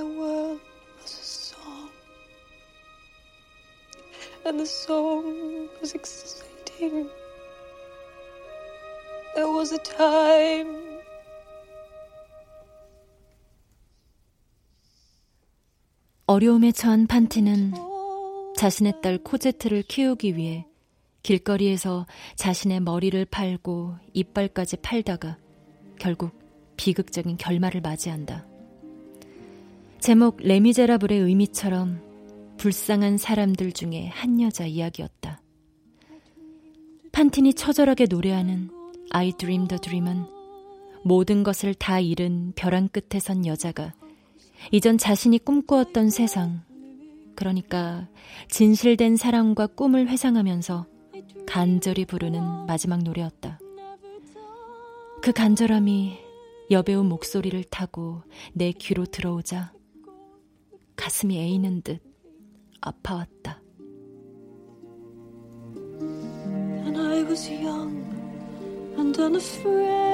The 0.00 0.06
world 0.06 0.60
was 1.02 1.12
a 1.12 1.24
song. 1.24 1.90
And 4.46 4.58
the 4.58 4.66
song 4.66 5.68
was 5.80 5.94
exciting. 5.94 7.10
There 9.34 9.48
was 9.48 9.74
a 9.74 9.78
time 9.78 10.88
어려움에 16.26 16.72
처한 16.72 17.06
판티는 17.06 17.74
자신의 18.56 19.02
딸 19.02 19.18
코제트를 19.18 19.82
키우기 19.82 20.36
위해 20.36 20.66
길거리에서 21.22 22.06
자신의 22.36 22.80
머리를 22.80 23.22
팔고 23.26 23.96
이빨까지 24.14 24.78
팔다가 24.78 25.36
결국 25.98 26.38
비극적인 26.76 27.36
결말을 27.36 27.82
맞이한다. 27.82 28.49
제목 30.00 30.38
레미제라블의 30.38 31.18
의미처럼 31.20 32.00
불쌍한 32.56 33.18
사람들 33.18 33.72
중에 33.72 34.06
한 34.08 34.40
여자 34.40 34.64
이야기였다. 34.64 35.42
판틴이 37.12 37.52
처절하게 37.52 38.06
노래하는 38.08 38.70
I 39.10 39.32
Dream 39.32 39.68
the 39.68 39.78
Dream은 39.78 40.24
모든 41.04 41.42
것을 41.42 41.74
다 41.74 42.00
잃은 42.00 42.54
벼랑 42.56 42.88
끝에 42.88 43.20
선 43.20 43.44
여자가 43.44 43.92
이전 44.72 44.96
자신이 44.96 45.38
꿈꾸었던 45.38 46.08
세상, 46.08 46.62
그러니까 47.34 48.08
진실된 48.48 49.16
사랑과 49.16 49.66
꿈을 49.66 50.08
회상하면서 50.08 50.86
간절히 51.46 52.06
부르는 52.06 52.40
마지막 52.66 53.02
노래였다. 53.02 53.58
그 55.20 55.32
간절함이 55.32 56.16
여배우 56.70 57.04
목소리를 57.04 57.62
타고 57.64 58.22
내 58.54 58.72
귀로 58.72 59.04
들어오자 59.04 59.72
가슴이 61.00 61.38
애이는 61.38 61.82
듯 61.82 62.00
아파왔다. 62.82 63.62
And 66.84 66.98
I 66.98 67.22
was 67.24 67.50
young 67.50 68.04
and 68.98 69.18
unafraid. 69.18 70.10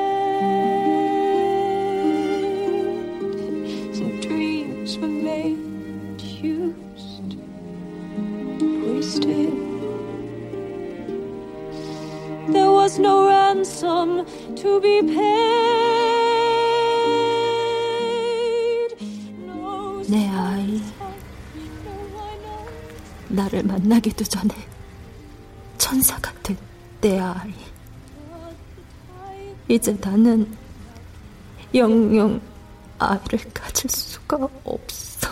were 4.98 5.08
made, 5.08 6.22
used, 6.22 7.36
wasted. 8.60 9.52
There 12.52 12.70
was 12.70 12.98
no 12.98 13.26
ransom 13.26 14.26
to 14.56 14.80
be 14.80 15.02
paid. 15.02 15.95
내 20.08 20.28
아이, 20.28 20.80
나를 23.28 23.64
만나기도 23.64 24.24
전에 24.24 24.54
천사 25.78 26.16
같은 26.18 26.56
내 27.00 27.18
아이. 27.18 27.52
이제 29.68 29.96
나는 30.00 30.56
영영 31.74 32.40
아이를 32.98 33.40
가질 33.52 33.90
수가 33.90 34.48
없어. 34.62 35.28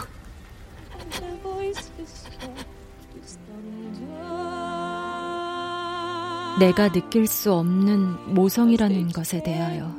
내가 6.59 6.91
느낄 6.91 7.27
수 7.27 7.53
없는 7.53 8.35
모성이라는 8.35 9.09
것에 9.11 9.43
대하여, 9.43 9.95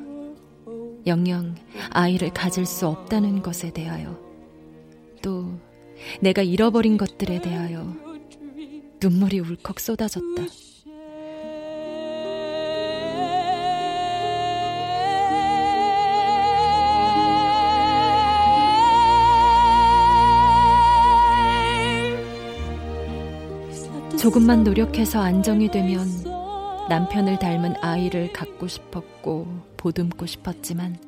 영영 1.08 1.56
아이를 1.92 2.34
가질 2.34 2.66
수 2.66 2.88
없다는 2.88 3.42
것에 3.42 3.72
대하여, 3.72 4.25
또 5.26 5.60
내가 6.22 6.44
잃어버린 6.44 6.98
것들에 6.98 7.42
대하여 7.42 7.96
눈물이 9.02 9.40
울컥 9.40 9.80
쏟아졌다. 9.80 10.44
조금만 24.16 24.64
노력해서 24.64 25.22
안정이 25.22 25.72
되면 25.72 26.08
남편을 26.88 27.40
닮은 27.40 27.78
아이를 27.82 28.32
갖고 28.32 28.68
싶었고 28.68 29.48
보듬고 29.78 30.28
싶었지만 30.28 31.00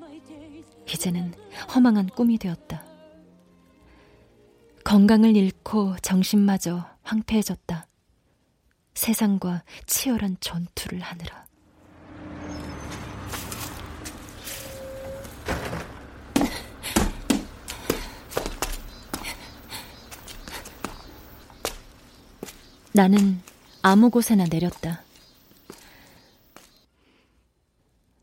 이제는 0.92 1.36
허망한 1.76 2.08
꿈이 2.08 2.40
되었다. 2.40 2.97
건강을 4.88 5.36
잃고 5.36 5.97
정신마저 6.02 6.86
황폐해졌다. 7.04 7.88
세상과 8.93 9.65
치열한 9.86 10.38
전투를 10.39 11.02
하느라. 11.02 11.45
나는 22.93 23.41
아무 23.82 24.10
곳에나 24.10 24.45
내렸다. 24.50 25.04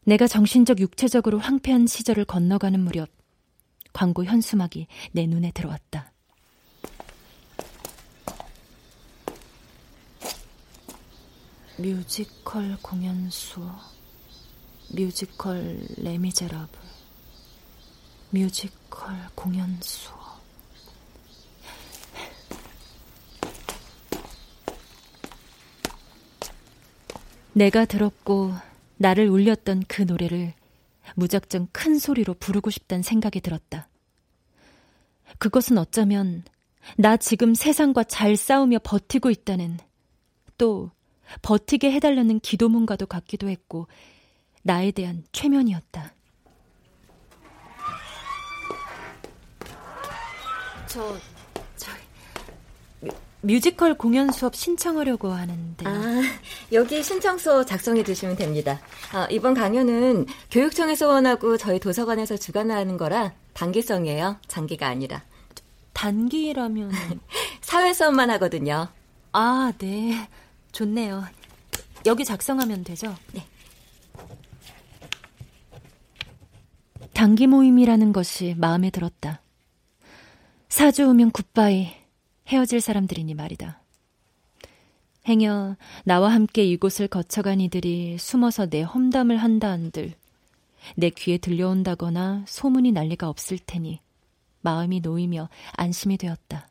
내가 0.04 0.26
정신적 0.26 0.80
육체적으로 0.80 1.38
황폐한 1.40 1.86
시절을 1.86 2.24
건너가는 2.24 2.80
무렵 2.80 3.10
광고 3.92 4.24
현수막이 4.24 4.86
내 5.12 5.26
눈에 5.26 5.50
들어왔다. 5.52 6.13
뮤지컬 11.76 12.76
공연 12.80 13.28
수업, 13.30 13.68
뮤지컬 14.90 15.80
레미제라블, 15.96 16.68
뮤지컬 18.30 19.16
공연 19.34 19.76
수업. 19.80 20.14
내가 27.54 27.84
들었고 27.84 28.52
나를 28.96 29.28
울렸던 29.28 29.84
그 29.88 30.02
노래를 30.02 30.54
무작정 31.16 31.68
큰 31.72 31.98
소리로 31.98 32.34
부르고 32.34 32.70
싶다는 32.70 33.02
생각이 33.02 33.40
들었다. 33.40 33.88
그것은 35.38 35.78
어쩌면 35.78 36.44
나 36.96 37.16
지금 37.16 37.54
세상과 37.54 38.04
잘 38.04 38.36
싸우며 38.36 38.78
버티고 38.84 39.30
있다는 39.30 39.78
또 40.56 40.92
버티게 41.42 41.92
해달라는 41.92 42.40
기도문과도 42.40 43.06
같기도 43.06 43.48
했고 43.48 43.86
나에 44.62 44.90
대한 44.90 45.24
최면이었다. 45.32 46.14
저, 50.86 51.16
저, 51.76 51.90
뮤지컬 53.40 53.98
공연 53.98 54.30
수업 54.32 54.54
신청하려고 54.56 55.28
하는데. 55.28 55.84
아, 55.86 56.22
여기 56.72 57.02
신청서 57.02 57.64
작성해 57.66 58.02
주시면 58.02 58.36
됩니다. 58.36 58.80
아, 59.12 59.26
이번 59.30 59.54
강연은 59.54 60.26
교육청에서 60.50 61.08
원하고 61.08 61.56
저희 61.58 61.78
도서관에서 61.78 62.36
주관하는 62.38 62.96
거라 62.96 63.32
단기성이에요. 63.52 64.38
장기가 64.48 64.86
아니라. 64.86 65.22
단기라면 65.92 66.90
사회 67.60 67.92
수업만 67.92 68.30
하거든요. 68.30 68.88
아, 69.32 69.72
네. 69.78 70.28
좋네요. 70.74 71.24
여기 72.04 72.24
작성하면 72.24 72.84
되죠? 72.84 73.14
네. 73.32 73.46
단기 77.14 77.46
모임이라는 77.46 78.12
것이 78.12 78.54
마음에 78.58 78.90
들었다. 78.90 79.40
사주 80.68 81.08
오면 81.08 81.30
굿바이 81.30 81.92
헤어질 82.48 82.80
사람들이니 82.80 83.34
말이다. 83.34 83.80
행여 85.26 85.76
나와 86.04 86.32
함께 86.32 86.64
이곳을 86.64 87.06
거쳐간 87.08 87.60
이들이 87.60 88.18
숨어서 88.18 88.66
내 88.66 88.82
험담을 88.82 89.36
한다 89.38 89.70
한들 89.70 90.12
내 90.96 91.08
귀에 91.08 91.38
들려온다거나 91.38 92.44
소문이 92.46 92.92
날 92.92 93.06
리가 93.06 93.28
없을 93.28 93.58
테니 93.58 94.00
마음이 94.60 95.00
놓이며 95.00 95.48
안심이 95.72 96.18
되었다. 96.18 96.68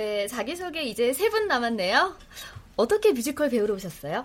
네, 0.00 0.26
자기소개 0.26 0.82
이제 0.84 1.12
세 1.12 1.28
분 1.28 1.46
남았네요. 1.46 2.16
어떻게 2.76 3.12
뮤지컬 3.12 3.50
배우러 3.50 3.74
오셨어요? 3.74 4.24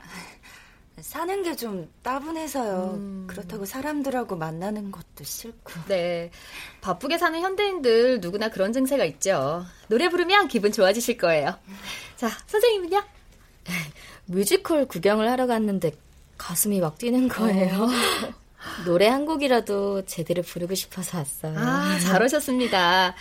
사는 1.02 1.44
게 1.44 1.54
좀 1.58 1.92
따분해서요. 2.02 2.94
음... 2.96 3.28
그렇다고 3.30 3.66
사람들하고 3.66 4.38
만나는 4.38 4.90
것도 4.92 5.24
싫고. 5.26 5.74
네. 5.90 6.32
바쁘게 6.80 7.18
사는 7.18 7.38
현대인들 7.42 8.22
누구나 8.22 8.48
그런 8.50 8.72
증세가 8.72 9.04
있죠. 9.04 9.66
노래 9.90 10.08
부르면 10.08 10.48
기분 10.48 10.72
좋아지실 10.72 11.18
거예요. 11.18 11.58
자, 12.16 12.30
선생님은요? 12.48 13.04
뮤지컬 14.28 14.88
구경을 14.88 15.30
하러 15.30 15.46
갔는데 15.46 15.92
가슴이 16.38 16.80
막 16.80 16.98
뛰는 16.98 17.28
거예요. 17.28 17.84
어. 17.84 17.90
노래 18.86 19.08
한 19.10 19.26
곡이라도 19.26 20.06
제대로 20.06 20.42
부르고 20.42 20.74
싶어서 20.74 21.18
왔어요. 21.18 21.54
아, 21.58 22.00
잘 22.00 22.24
오셨습니다. 22.24 23.14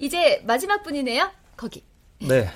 이제 0.00 0.42
마지막 0.44 0.82
분이네요. 0.82 1.30
거기. 1.56 1.84
네. 2.20 2.50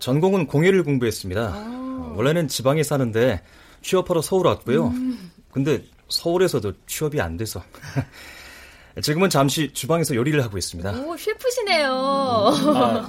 전공은 0.00 0.46
공예를 0.46 0.82
공부했습니다. 0.84 1.40
아. 1.42 2.12
원래는 2.16 2.48
지방에 2.48 2.82
사는데 2.82 3.42
취업하러 3.82 4.20
서울 4.22 4.46
왔고요. 4.46 4.88
음. 4.88 5.30
근데 5.52 5.84
서울에서도 6.08 6.72
취업이 6.86 7.20
안 7.20 7.36
돼서. 7.36 7.62
지금은 9.02 9.28
잠시 9.28 9.72
주방에서 9.72 10.14
요리를 10.14 10.42
하고 10.42 10.56
있습니다. 10.56 10.90
오, 11.02 11.16
셰프시네요. 11.16 11.92
아, 11.92 13.08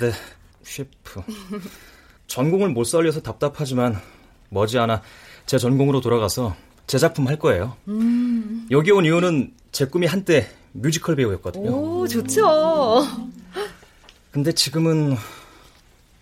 네, 0.00 0.10
셰프. 0.62 1.22
전공을 2.26 2.70
못 2.70 2.84
살려서 2.84 3.20
답답하지만 3.20 4.00
머지않아 4.48 5.02
제 5.44 5.58
전공으로 5.58 6.00
돌아가서 6.00 6.56
제 6.86 6.98
작품 6.98 7.28
할 7.28 7.38
거예요. 7.38 7.76
음. 7.88 8.66
여기 8.70 8.90
온 8.92 9.04
이유는 9.04 9.52
제 9.72 9.84
꿈이 9.86 10.06
한때 10.06 10.48
뮤지컬 10.72 11.16
배우였거든요. 11.16 11.70
오, 11.70 12.08
좋죠. 12.08 13.04
근데 14.36 14.52
지금은 14.52 15.16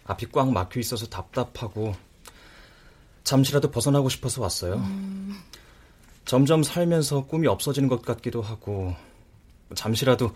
앞이 0.05 0.27
꽉 0.31 0.53
막혀 0.53 0.79
있어서 0.79 1.05
답답하고 1.07 1.96
잠시라도 3.24 3.72
벗어나고 3.72 4.09
싶어서 4.09 4.40
왔어요. 4.40 4.74
음. 4.74 5.37
점점 6.24 6.62
살면서 6.62 7.24
꿈이 7.27 7.48
없어지는 7.48 7.88
것 7.88 8.03
같기도 8.03 8.40
하고 8.40 8.94
잠시라도 9.74 10.33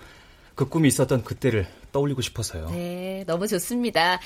그 0.57 0.69
꿈이 0.69 0.89
있었던 0.89 1.23
그때를 1.23 1.69
떠올리고 1.93 2.21
싶어서요. 2.23 2.69
네, 2.71 3.25
너무 3.27 3.47
좋습니다. 3.47 4.21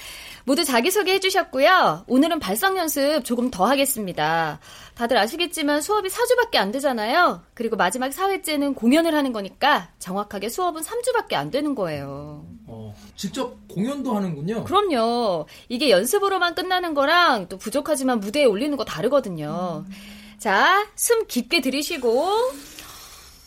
모두 0.45 0.65
자기소개 0.65 1.13
해주셨고요. 1.15 2.05
오늘은 2.07 2.39
발성 2.39 2.77
연습 2.77 3.25
조금 3.25 3.51
더 3.51 3.65
하겠습니다. 3.67 4.61
다들 4.95 5.17
아시겠지만 5.17 5.81
수업이 5.81 6.09
4주밖에 6.09 6.57
안 6.57 6.71
되잖아요. 6.73 7.43
그리고 7.55 7.77
마지막 7.77 8.11
4회째는 8.11 8.75
공연을 8.75 9.15
하는 9.15 9.33
거니까 9.33 9.91
정확하게 9.99 10.49
수업은 10.49 10.83
3주밖에 10.83 11.35
안 11.35 11.51
되는 11.51 11.75
거예요. 11.75 12.47
어, 12.67 12.95
직접 13.17 13.57
공연도 13.69 14.15
하는군요. 14.15 14.65
그럼요. 14.65 15.47
이게 15.69 15.91
연습으로만 15.91 16.55
끝나는 16.55 16.95
거랑 16.95 17.49
또 17.49 17.59
부족하지만 17.59 18.21
무대에 18.21 18.45
올리는 18.45 18.77
거 18.77 18.85
다르거든요. 18.85 19.85
음. 19.87 19.93
자, 20.39 20.87
숨 20.97 21.27
깊게 21.27 21.61
들이쉬고 21.61 22.29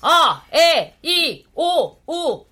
아, 0.01 0.43
에, 0.53 0.95
이, 1.01 1.43
오, 1.55 1.97
우. 2.05 2.45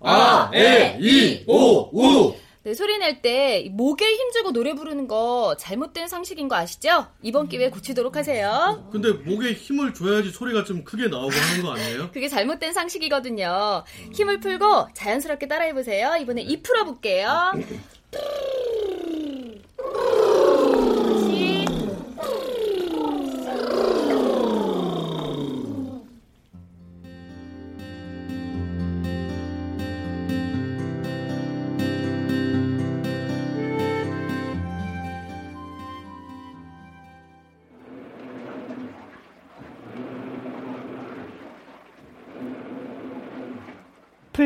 아, 0.00 0.50
에, 0.54 0.98
이, 1.00 1.44
오, 1.46 1.90
우. 1.92 2.34
네, 2.62 2.74
소리 2.74 2.98
낼 2.98 3.22
때 3.22 3.68
목에 3.72 4.04
힘주고 4.04 4.52
노래 4.52 4.74
부르는 4.74 5.08
거 5.08 5.56
잘못된 5.58 6.08
상식인 6.08 6.46
거 6.48 6.56
아시죠? 6.56 7.06
이번 7.22 7.48
기회에 7.48 7.70
고치도록 7.70 8.16
하세요. 8.16 8.86
근데 8.92 9.12
목에 9.12 9.52
힘을 9.54 9.94
줘야지 9.94 10.30
소리가 10.30 10.64
좀 10.64 10.84
크게 10.84 11.08
나오고 11.08 11.30
하는 11.32 11.62
거 11.64 11.72
아니에요? 11.72 12.10
그게 12.12 12.28
잘못된 12.28 12.74
상식이거든요. 12.74 13.84
힘을 14.12 14.40
풀고 14.40 14.88
자연스럽게 14.92 15.48
따라해 15.48 15.72
보세요. 15.72 16.16
이번에 16.20 16.42
입 16.42 16.62
풀어 16.62 16.84
볼게요. 16.84 17.52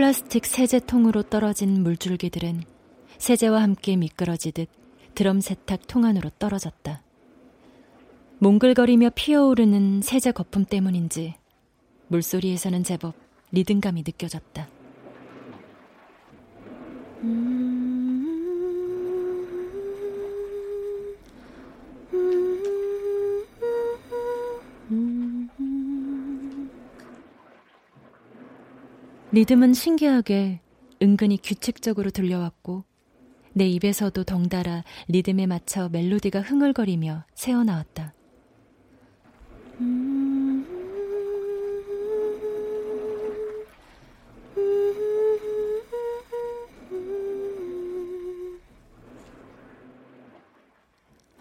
플라스틱 0.05 0.45
세제통으로 0.45 1.23
떨어진 1.23 1.83
물줄기들은 1.83 2.65
세제와 3.17 3.63
함께 3.63 3.97
미끄러지듯 3.97 4.69
드럼 5.15 5.41
세탁 5.41 5.87
통 5.87 6.05
안으로 6.05 6.29
떨어졌다. 6.39 7.03
몽글거리며 8.39 9.13
피어오르는 9.15 10.03
세제 10.03 10.31
거품 10.31 10.67
때문인지 10.67 11.37
물소리에서는 12.09 12.85
제법 12.85 13.15
리듬감이 13.51 14.03
느껴졌다. 14.07 14.69
음... 17.23 17.94
리듬은 29.35 29.75
신기하게 29.75 30.61
은근히 31.03 31.41
규칙적으로 31.43 32.11
들려왔고 32.11 32.85
내 33.53 33.67
입에서도 33.67 34.23
덩달아 34.23 34.85
리듬에 35.09 35.47
맞춰 35.47 35.89
멜로디가 35.89 36.41
흥얼거리며 36.41 37.25
새어나왔다. 37.35 38.15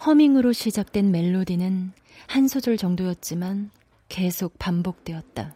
허밍으로 0.04 0.52
시작된 0.52 1.12
멜로디는 1.12 1.92
한 2.26 2.48
소절 2.48 2.76
정도였지만 2.76 3.70
계속 4.08 4.58
반복되었다. 4.58 5.54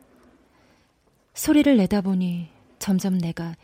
소리를 1.39 1.77
내다보니 1.77 2.49
점점 2.81 3.17
내가 3.17 3.55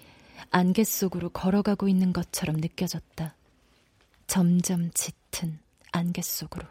안개 0.53 0.85
속으로 0.85 1.29
걸어가고 1.31 1.89
있는 1.89 2.13
것처럼 2.13 2.59
느껴졌다. 2.59 3.35
점점 4.29 4.93
짙은 4.93 5.59
안개 5.91 6.23
속으로. 6.23 6.65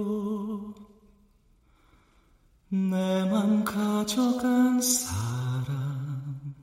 내 2.69 3.25
맘 3.25 3.63
가져간 3.65 4.81
사람. 4.81 6.53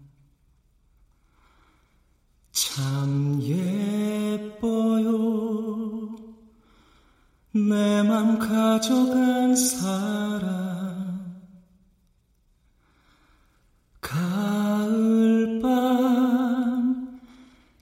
참 2.53 3.41
예뻐요. 3.43 5.30
내 7.53 8.03
맘 8.05 8.39
가져간 8.39 9.57
사랑 9.57 11.35
가을밤 14.01 15.61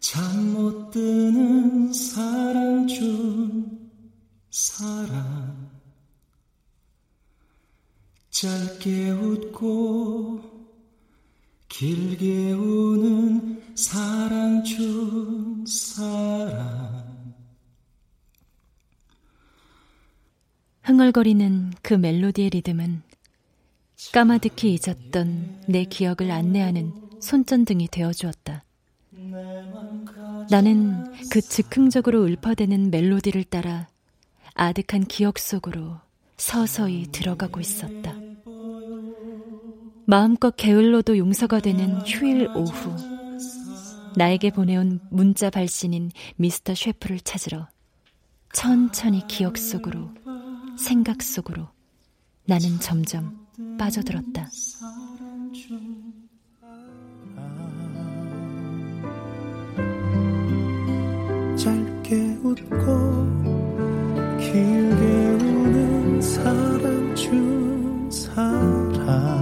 잠 0.00 0.54
못 0.54 0.90
드는 0.90 1.92
사랑 1.92 2.86
준 2.86 3.90
사랑 4.50 5.68
짧게 8.30 9.10
웃고 9.10 10.40
길게 11.68 12.52
우는 12.52 13.76
사랑 13.76 14.64
준 14.64 15.66
사랑 15.66 16.67
흥얼거리는 20.88 21.74
그 21.82 21.92
멜로디의 21.92 22.48
리듬은 22.48 23.02
까마득히 24.10 24.72
잊었던 24.72 25.64
내 25.68 25.84
기억을 25.84 26.30
안내하는 26.30 26.94
손전등이 27.20 27.88
되어주었다. 27.88 28.64
나는 30.48 31.04
그 31.30 31.42
즉흥적으로 31.42 32.24
읊어대는 32.24 32.90
멜로디를 32.90 33.44
따라 33.44 33.86
아득한 34.54 35.04
기억 35.04 35.38
속으로 35.38 35.98
서서히 36.38 37.08
들어가고 37.12 37.60
있었다. 37.60 38.14
마음껏 40.06 40.56
게을러도 40.56 41.18
용서가 41.18 41.60
되는 41.60 42.00
휴일 42.00 42.48
오후. 42.54 42.96
나에게 44.16 44.48
보내온 44.48 45.00
문자 45.10 45.50
발신인 45.50 46.12
미스터 46.36 46.74
셰프를 46.74 47.20
찾으러 47.20 47.68
천천히 48.54 49.26
기억 49.28 49.58
속으로, 49.58 50.10
생각 50.78 51.22
속으로 51.22 51.68
나는 52.46 52.78
점점 52.80 53.46
빠져들었다. 53.78 54.48
짧게 61.56 62.38
웃고 62.42 63.26
길게 64.38 65.04
우는 65.42 66.22
사랑 66.22 67.14
준 67.16 68.10
사람 68.10 69.37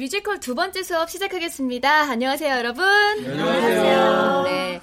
뮤지컬 0.00 0.40
두 0.40 0.54
번째 0.54 0.82
수업 0.82 1.10
시작하겠습니다. 1.10 2.04
안녕하세요, 2.10 2.56
여러분. 2.56 2.82
안녕하세요. 2.86 4.42
네. 4.44 4.80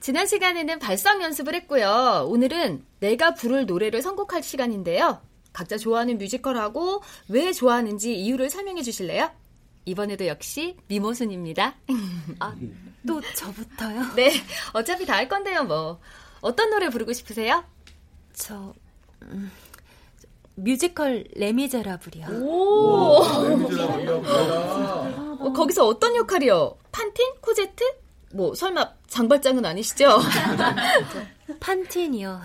지난 0.00 0.26
시간에는 0.26 0.80
발성 0.80 1.22
연습을 1.22 1.54
했고요. 1.54 2.26
오늘은 2.28 2.84
내가 2.98 3.34
부를 3.34 3.66
노래를 3.66 4.02
선곡할 4.02 4.42
시간인데요. 4.42 5.20
각자 5.52 5.78
좋아하는 5.78 6.18
뮤지컬하고 6.18 7.00
왜 7.28 7.52
좋아하는지 7.52 8.16
이유를 8.16 8.50
설명해 8.50 8.82
주실래요? 8.82 9.30
이번에도 9.84 10.26
역시 10.26 10.76
미모순입니다. 10.88 11.76
아, 12.40 12.52
또 13.06 13.20
저부터요? 13.20 14.14
네, 14.16 14.32
어차피 14.72 15.06
다 15.06 15.14
할 15.14 15.28
건데요, 15.28 15.62
뭐. 15.62 16.00
어떤 16.40 16.70
노래 16.70 16.88
부르고 16.88 17.12
싶으세요? 17.12 17.64
저, 18.34 18.74
음, 19.22 19.48
뮤지컬 20.56 21.24
레미제라블이요. 21.36 22.26
오! 22.42 23.22
어, 25.38 25.52
거기서 25.52 25.86
어떤 25.86 26.16
역할이요? 26.16 26.76
판틴? 26.92 27.26
코제트? 27.40 27.84
뭐 28.32 28.54
설마 28.54 28.90
장발장은 29.08 29.64
아니시죠? 29.64 30.18
판틴이요. 31.60 32.40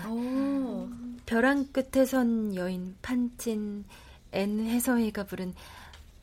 벼랑 1.26 1.66
끝에 1.72 2.04
선 2.04 2.54
여인 2.54 2.94
판틴 3.02 3.84
앤 4.32 4.64
해서웨이가 4.66 5.24
부른 5.24 5.54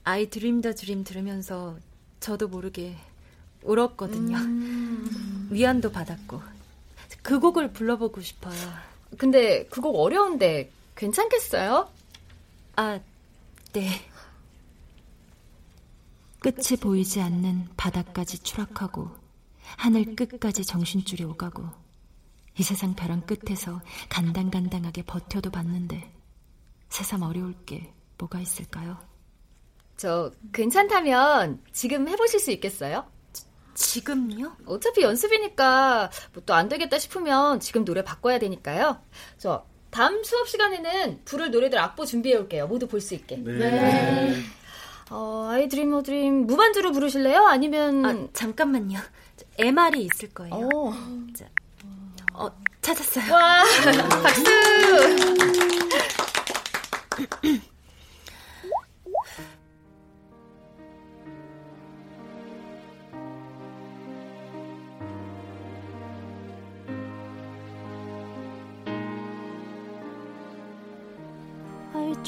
I 0.04 0.30
Dreamed 0.30 0.62
a 0.62 0.74
Dream 0.74 1.04
들으면서 1.04 1.76
저도 2.20 2.48
모르게 2.48 2.96
울었거든요. 3.64 4.38
음. 4.38 5.48
위안도 5.52 5.92
받았고 5.92 6.42
그 7.22 7.40
곡을 7.40 7.72
불러보고 7.74 8.22
싶어요. 8.22 8.56
근데 9.18 9.66
그 9.66 9.82
곡 9.82 9.96
어려운데 10.00 10.70
괜찮겠어요? 11.00 11.90
아, 12.76 13.00
네. 13.74 13.90
끝이 16.40 16.78
보이지 16.80 17.22
않는 17.22 17.70
바닥까지 17.78 18.40
추락하고 18.40 19.10
하늘 19.78 20.16
끝까지 20.16 20.66
정신줄이 20.66 21.24
오가고 21.24 21.64
이 22.58 22.64
세상 22.64 22.96
벼랑 22.96 23.22
끝에서 23.26 23.82
간당간당하게 24.10 25.04
버텨도 25.04 25.52
봤는데 25.52 26.12
세상 26.90 27.24
어려울 27.24 27.54
게 27.66 27.94
뭐가 28.18 28.40
있을까요? 28.42 28.98
저 29.98 30.32
괜찮다면 30.54 31.62
지금 31.72 32.08
해보실 32.08 32.40
수 32.40 32.52
있겠어요? 32.52 33.06
지금요? 33.76 34.58
어차피 34.66 35.02
연습이니까 35.04 36.10
뭐 36.34 36.44
또 36.46 36.54
안 36.54 36.68
되겠다 36.70 37.00
싶으면 37.00 37.60
지금 37.62 37.86
노래 37.86 38.04
바꿔야 38.04 38.40
되니까요. 38.40 39.02
저 39.38 39.66
다음 39.92 40.24
수업 40.24 40.48
시간에는 40.48 41.22
부를 41.26 41.52
노래들 41.52 41.78
악보 41.80 42.06
준비해 42.06 42.36
올게요. 42.38 42.68
모두 42.68 42.88
볼 42.88 43.02
수 43.02 43.16
있게. 43.16 43.38
네. 43.38 44.34
어, 45.10 45.48
아이 45.50 45.68
드림 45.68 45.92
어 45.94 46.04
드림 46.04 46.46
무반주로 46.46 46.92
부르실래요? 46.92 47.48
아니면 47.48 48.06
아, 48.06 48.28
잠깐만요. 48.34 49.00
MR이 49.58 50.04
있을 50.14 50.30
거예요. 50.30 50.54
오. 50.56 50.94
자, 51.36 51.46
어, 52.34 52.48
찾았어요. 52.82 53.34
와, 53.34 53.64
박수! 54.24 54.44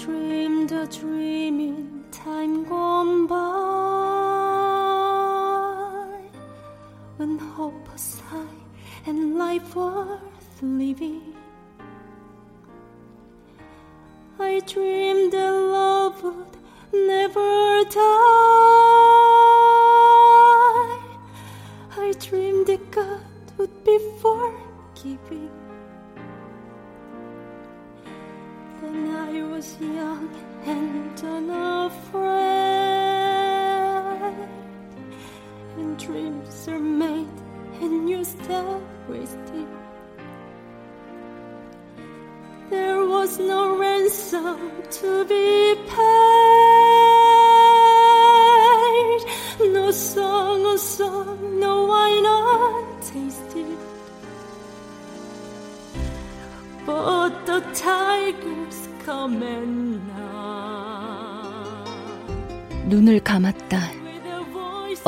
dreamed 0.06 0.72
a 0.72 0.88
dream 0.88 1.60
in 1.60 2.04
time 2.12 2.64
gone 2.64 3.28
by 3.28 3.38
when 7.18 7.38
hope 7.38 7.88
was 7.94 8.20
high 8.22 8.58
and 9.06 9.38
life 9.38 9.76
worth 9.76 10.64
living. 10.64 11.36
I 14.40 14.60
dreamed 14.66 15.34
that 15.34 15.52
love 15.52 16.11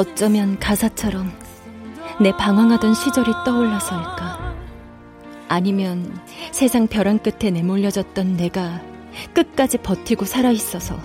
어쩌면 0.04 0.60
가사처럼 0.60 1.32
내 2.20 2.36
방황하던 2.36 2.93
시절이 2.93 3.32
떠올라서일까. 3.45 4.54
아니면 5.47 6.20
세상 6.51 6.88
벼랑 6.88 7.20
끝에 7.20 7.51
내몰려졌던 7.51 8.36
내가 8.36 8.82
끝까지 9.34 9.78
버티고 9.78 10.26
살아있어서 10.26 10.99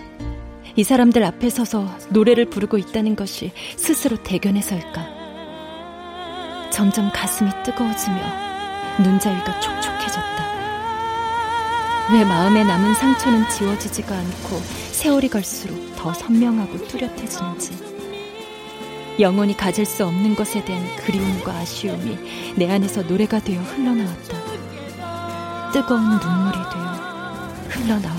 이 0.74 0.82
사람들 0.82 1.22
앞에 1.22 1.48
서서 1.48 1.86
노래를 2.10 2.46
부르고 2.50 2.76
있다는 2.76 3.14
것이 3.14 3.52
스스로 3.76 4.20
대견해서일까. 4.24 5.06
점점 6.72 7.12
가슴이 7.12 7.50
뜨거워지며 7.64 8.18
눈자위가 8.98 9.60
촉촉해졌다. 9.60 10.48
왜 12.14 12.24
마음에 12.24 12.64
남은 12.64 12.94
상처는 12.94 13.48
지워지지가 13.48 14.16
않고 14.16 14.56
세월이 14.90 15.28
갈수록 15.28 15.94
더 15.94 16.12
선명하고 16.12 16.88
뚜렷해지는지. 16.88 17.87
영원히 19.20 19.56
가질 19.56 19.84
수 19.84 20.06
없는 20.06 20.36
것에 20.36 20.64
대한 20.64 20.84
그리움과 20.96 21.52
아쉬움이 21.52 22.54
내 22.56 22.70
안에서 22.70 23.02
노래가 23.02 23.40
되어 23.40 23.60
흘러나왔다. 23.60 24.38
뜨거운 25.72 26.02
눈물이 26.02 26.58
되어 26.70 26.88
흘러나왔다. 27.68 28.17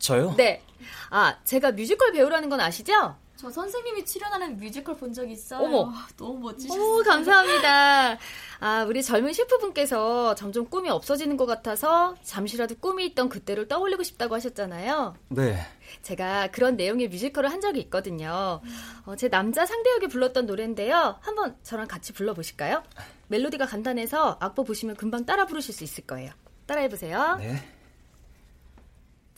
저요? 0.00 0.34
네. 0.36 0.62
아, 1.10 1.36
제가 1.44 1.72
뮤지컬 1.72 2.10
배우라는 2.12 2.48
건 2.48 2.60
아시죠? 2.60 3.14
저 3.36 3.50
선생님이 3.50 4.04
출연하는 4.04 4.58
뮤지컬 4.58 4.96
본 4.96 5.14
적 5.14 5.30
있어요. 5.30 5.60
어머. 5.62 5.92
너무 6.18 6.38
멋지셨어요. 6.40 6.82
오, 6.98 7.02
감사합니다. 7.02 8.18
아, 8.60 8.84
우리 8.86 9.02
젊은 9.02 9.32
셰프분께서 9.32 10.34
점점 10.34 10.68
꿈이 10.68 10.90
없어지는 10.90 11.38
것 11.38 11.46
같아서 11.46 12.14
잠시라도 12.22 12.74
꿈이 12.76 13.06
있던 13.06 13.28
그때를 13.30 13.66
떠올리고 13.66 14.02
싶다고 14.02 14.34
하셨잖아요. 14.34 15.14
네. 15.28 15.58
제가 16.02 16.48
그런 16.48 16.76
내용의 16.76 17.08
뮤지컬을 17.08 17.50
한 17.50 17.60
적이 17.62 17.80
있거든요. 17.80 18.60
어, 19.06 19.16
제 19.16 19.28
남자 19.30 19.64
상대 19.64 19.90
역이 19.94 20.08
불렀던 20.08 20.44
노래인데요. 20.46 21.16
한번 21.20 21.56
저랑 21.62 21.88
같이 21.88 22.12
불러보실까요? 22.12 22.82
멜로디가 23.28 23.64
간단해서 23.66 24.36
악보 24.40 24.64
보시면 24.64 24.96
금방 24.96 25.24
따라 25.24 25.46
부르실 25.46 25.72
수 25.74 25.82
있을 25.84 26.06
거예요. 26.06 26.32
따라해보세요. 26.66 27.36
네. 27.38 27.56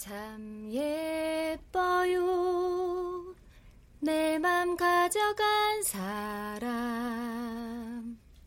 참 0.02 0.68
예뻐요. 0.72 2.24
내 4.00 4.36
맘 4.40 4.76
가져간 4.76 5.84
사람. 5.84 6.68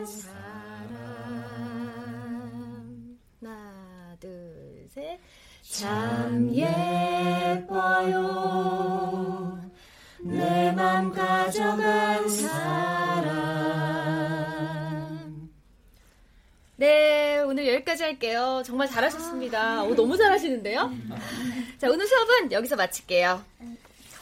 하나, 3.41 4.15
둘, 4.19 4.87
셋. 4.89 5.19
참 5.61 6.53
예뻐요 6.53 8.21
여기까지 17.73 18.03
할게요. 18.03 18.61
정말 18.65 18.87
잘하셨습니다. 18.87 19.83
오, 19.83 19.95
너무 19.95 20.17
잘하시는데요? 20.17 20.91
자, 21.79 21.89
오늘 21.89 22.05
수업은 22.07 22.51
여기서 22.51 22.75
마칠게요. 22.75 23.43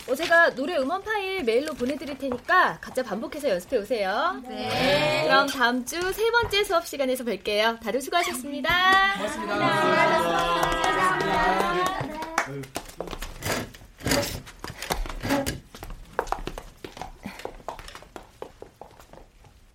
어, 0.08 0.16
제가 0.16 0.56
노래 0.56 0.76
음원 0.78 1.04
파일 1.04 1.44
메일로 1.44 1.74
보내드릴 1.76 2.18
테니까 2.18 2.80
각자 2.82 3.04
반복해서 3.04 3.50
연습해 3.50 3.78
오세요. 3.78 4.42
네. 4.48 5.22
그럼 5.24 5.46
다음 5.48 5.86
주 5.86 6.00
세 6.14 6.32
번째 6.32 6.64
수업 6.64 6.88
시간에서 6.88 7.24
뵐게요. 7.24 7.80
다들 7.80 8.02
수고하셨습니다. 8.02 8.70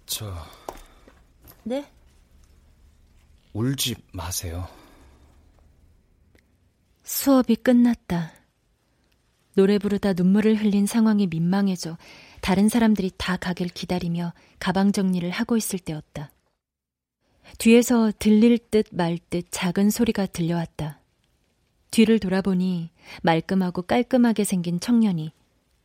저 0.07 0.33
네? 1.63 1.85
울지 3.55 3.95
마세요 4.13 4.69
수업이 7.05 7.57
끝났다. 7.57 8.33
노래 9.55 9.79
부르다 9.79 10.15
눈물을 10.15 10.57
흘린 10.57 10.87
상황이 10.87 11.27
민망해져 11.27 11.97
다른 12.41 12.69
사람들이 12.69 13.13
다 13.17 13.37
가길 13.37 13.69
기다리며 13.69 14.33
가방 14.59 14.91
정리를 14.91 15.29
하고 15.31 15.57
있을 15.57 15.79
때였다. 15.79 16.33
뒤에서 17.59 18.11
들릴 18.19 18.59
듯 18.59 18.89
말 18.93 19.19
듯 19.31 19.47
작은 19.51 19.91
소리가 19.91 20.27
들려왔다. 20.27 21.01
뒤를 21.93 22.19
돌아보니 22.19 22.91
말끔하고 23.23 23.83
깔끔하게 23.83 24.43
생긴 24.43 24.81
청년이 24.81 25.33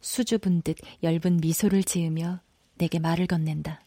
수줍은 0.02 0.64
듯 0.64 0.78
엷은 1.04 1.38
미소를 1.38 1.84
지으며 1.84 2.40
내게 2.80 2.98
말을 2.98 3.28
건넨다. 3.28 3.84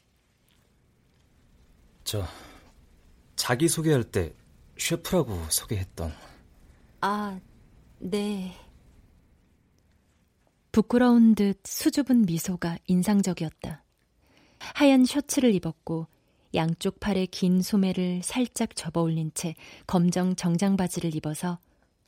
저 2.05 2.24
자기 3.43 3.66
소개할 3.66 4.05
때 4.05 4.32
셰프라고 4.78 5.36
소개했던 5.51 6.12
아, 7.01 7.40
네. 7.99 8.55
부끄러운 10.70 11.34
듯 11.34 11.59
수줍은 11.64 12.26
미소가 12.26 12.78
인상적이었다. 12.86 13.82
하얀 14.61 15.05
셔츠를 15.05 15.57
입었고 15.57 16.07
양쪽 16.55 17.01
팔에 17.01 17.26
긴 17.26 17.62
소매를 17.62 18.20
살짝 18.22 18.76
접어 18.76 19.03
올린 19.03 19.32
채 19.34 19.57
검정 19.88 20.36
정장 20.36 20.76
바지를 20.76 21.16
입어서 21.16 21.59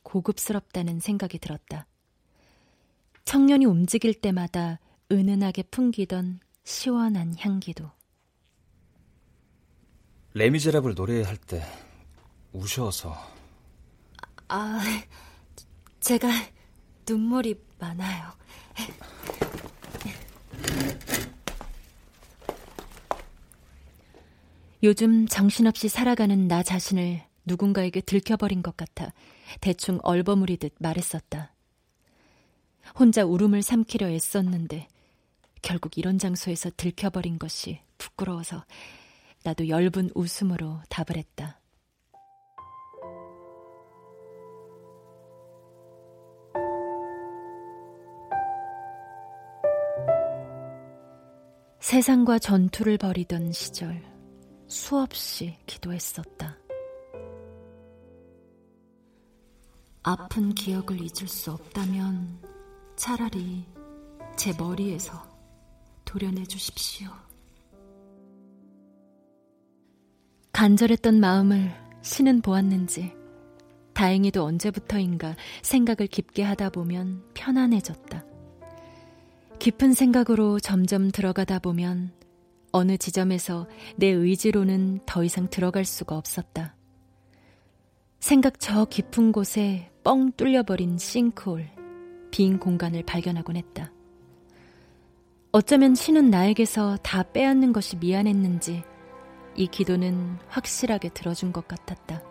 고급스럽다는 0.05 1.01
생각이 1.01 1.41
들었다. 1.41 1.89
청년이 3.24 3.64
움직일 3.64 4.14
때마다 4.14 4.78
은은하게 5.11 5.64
풍기던 5.64 6.39
시원한 6.62 7.35
향기도. 7.37 7.91
레미제라블 10.37 10.95
노래할 10.95 11.37
때 11.37 11.62
우셔서. 12.53 13.16
아, 14.49 14.80
제가 16.01 16.28
눈물이 17.09 17.55
많아요. 17.78 18.32
요즘 24.82 25.28
정신없이 25.28 25.89
살아가는 25.89 26.49
나 26.49 26.64
자신을 26.64 27.22
누군가에게 27.47 28.01
들켜버린 28.01 28.62
것 28.62 28.76
같아 28.76 29.12
대충 29.61 30.01
얼버무리듯 30.03 30.74
말했었다. 30.80 31.55
혼자 32.99 33.24
울음을 33.24 33.62
삼키려 33.62 34.09
애썼는데 34.11 34.89
결국 35.62 35.97
이런 35.97 36.18
장소에서 36.18 36.70
들켜버린 36.76 37.39
것이 37.39 37.78
부끄러워서 37.99 38.64
나도 39.45 39.68
엷은 39.68 40.11
웃음으로 40.14 40.80
답을 40.88 41.18
했다. 41.18 41.61
세상과 51.78 52.38
전투를 52.38 52.97
벌이던 52.97 53.53
시절 53.53 54.03
수없이 54.66 55.59
기도했었다. 55.66 56.57
아픈 60.03 60.55
기억을 60.55 60.99
잊을 61.03 61.28
수 61.28 61.53
없다면 61.53 62.42
차라리 62.97 63.66
제 64.36 64.55
머리에서 64.59 65.22
도려내 66.07 66.45
주십시오. 66.45 67.24
간절했던 70.55 71.18
마음을 71.18 71.72
신은 72.02 72.40
보았는지 72.40 73.12
다행히도 73.92 74.44
언제부터인가 74.44 75.34
생각을 75.62 76.07
깊게 76.07 76.44
하다 76.44 76.70
보면 76.70 77.24
편안해졌다. 77.34 78.24
깊은 79.59 79.94
생각으로 79.94 80.61
점점 80.61 81.11
들어가다 81.11 81.59
보면 81.59 82.12
어느 82.70 82.96
지점에서 82.96 83.66
내 83.96 84.07
의지로는 84.07 85.00
더 85.07 85.24
이상 85.24 85.50
들어갈 85.50 85.84
수가 85.84 86.16
없었다. 86.16 86.76
생각 88.20 88.61
저 88.61 88.84
깊은 88.84 89.32
곳에 89.32 89.90
뻥 90.05 90.30
뚫려버린 90.36 90.98
싱크홀, 90.98 91.68
빈 92.30 92.61
공간을 92.61 93.02
발견하곤 93.02 93.57
했다. 93.57 93.92
어쩌면 95.50 95.96
신은 95.96 96.30
나에게서 96.30 96.98
다 97.02 97.24
빼앗는 97.24 97.72
것이 97.72 97.96
미안했는지 97.96 98.84
이 99.57 99.68
기도는 99.68 100.38
확실하게 100.48 101.11
들어준 101.11 101.52
것 101.52 101.68
같았다. 101.68 102.22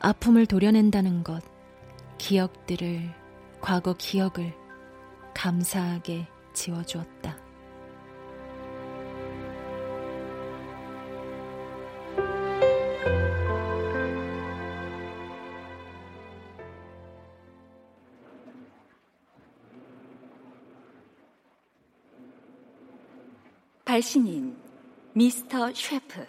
아픔을 0.00 0.46
도려낸다는 0.46 1.22
것, 1.22 1.42
기억들을, 2.18 3.14
과거 3.60 3.94
기억을 3.94 4.54
감사하게 5.34 6.26
지워주었다. 6.52 7.46
발신인 23.84 24.65
미스터 25.16 25.72
셰프. 25.72 26.26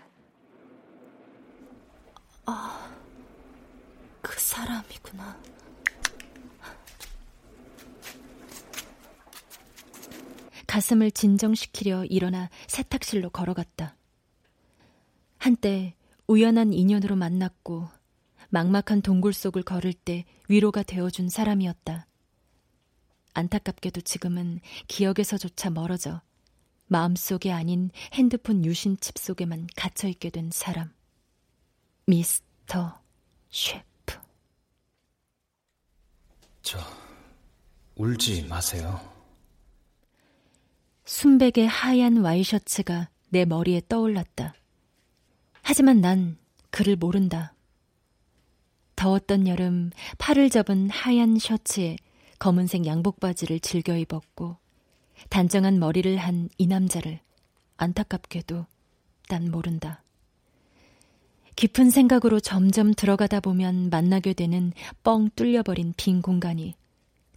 아, 2.46 2.90
그 4.22 4.40
사람이구나. 4.40 5.38
가슴을 10.68 11.12
진정시키려 11.12 12.06
일어나 12.06 12.50
세탁실로 12.68 13.30
걸어갔다. 13.32 13.98
한때 15.38 15.94
우연한 16.28 16.72
인연으로 16.72 17.18
만났고 17.18 17.90
막막한 18.48 19.02
동굴 19.02 19.34
속을 19.34 19.64
걸을 19.64 19.92
때 19.92 20.24
위로가 20.48 20.84
되어준 20.84 21.28
사람이었다. 21.28 22.08
안타깝게도 23.34 24.00
지금은 24.00 24.62
기억에서조차 24.88 25.72
멀어져 25.72 26.22
마음속에 26.88 27.52
아닌 27.52 27.90
핸드폰 28.14 28.66
유심칩 28.66 29.18
속에만 29.18 29.68
갇혀있게 29.76 30.30
된 30.30 30.50
사람. 30.52 30.92
미스터 32.06 33.00
셰프. 33.50 34.16
저, 36.62 36.80
울지 37.96 38.48
마세요. 38.48 39.00
순백의 41.06 41.68
하얀 41.68 42.18
와이셔츠가 42.18 43.10
내 43.30 43.46
머리에 43.46 43.82
떠올랐다. 43.88 44.54
하지만 45.62 46.02
난 46.02 46.38
그를 46.70 46.96
모른다. 46.96 47.54
더웠던 48.96 49.48
여름 49.48 49.92
팔을 50.18 50.50
접은 50.50 50.90
하얀 50.90 51.38
셔츠에 51.38 51.98
검은색 52.40 52.86
양복 52.86 53.20
바지를 53.20 53.60
즐겨 53.60 53.96
입었고 53.96 54.58
단정한 55.30 55.80
머리를 55.80 56.18
한 56.18 56.49
이 56.57 56.68
남자를 56.68 57.20
안타깝게도 57.78 58.65
난 59.30 59.51
모른다. 59.51 60.01
깊은 61.55 61.89
생각으로 61.89 62.39
점점 62.39 62.93
들어가다 62.93 63.39
보면 63.39 63.89
만나게 63.89 64.34
되는 64.34 64.74
뻥 65.03 65.30
뚫려버린 65.36 65.93
빈 65.97 66.22
공간이 66.22 66.76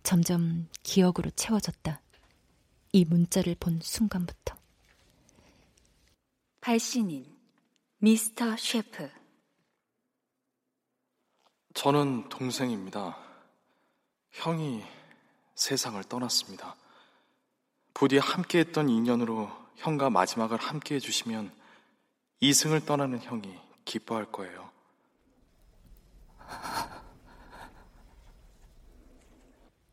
점점 0.03 0.69
기억으로 0.83 1.31
채워졌다. 1.31 2.01
이 2.93 3.05
문자를 3.05 3.57
본 3.59 3.81
순간부터. 3.83 4.57
발신인 6.61 7.27
미스터 7.99 8.57
셰프. 8.57 9.09
저는 11.75 12.29
동생입니다. 12.29 13.17
형이 14.33 14.83
세상을 15.55 16.03
떠났습니다. 16.05 16.77
부디 18.01 18.17
함께했던 18.17 18.89
인연으로 18.89 19.51
형과 19.77 20.09
마지막을 20.09 20.57
함께 20.57 20.95
해 20.95 20.99
주시면 20.99 21.53
이승을 22.41 22.87
떠나는 22.87 23.21
형이 23.21 23.55
기뻐할 23.85 24.33
거예요. 24.33 24.71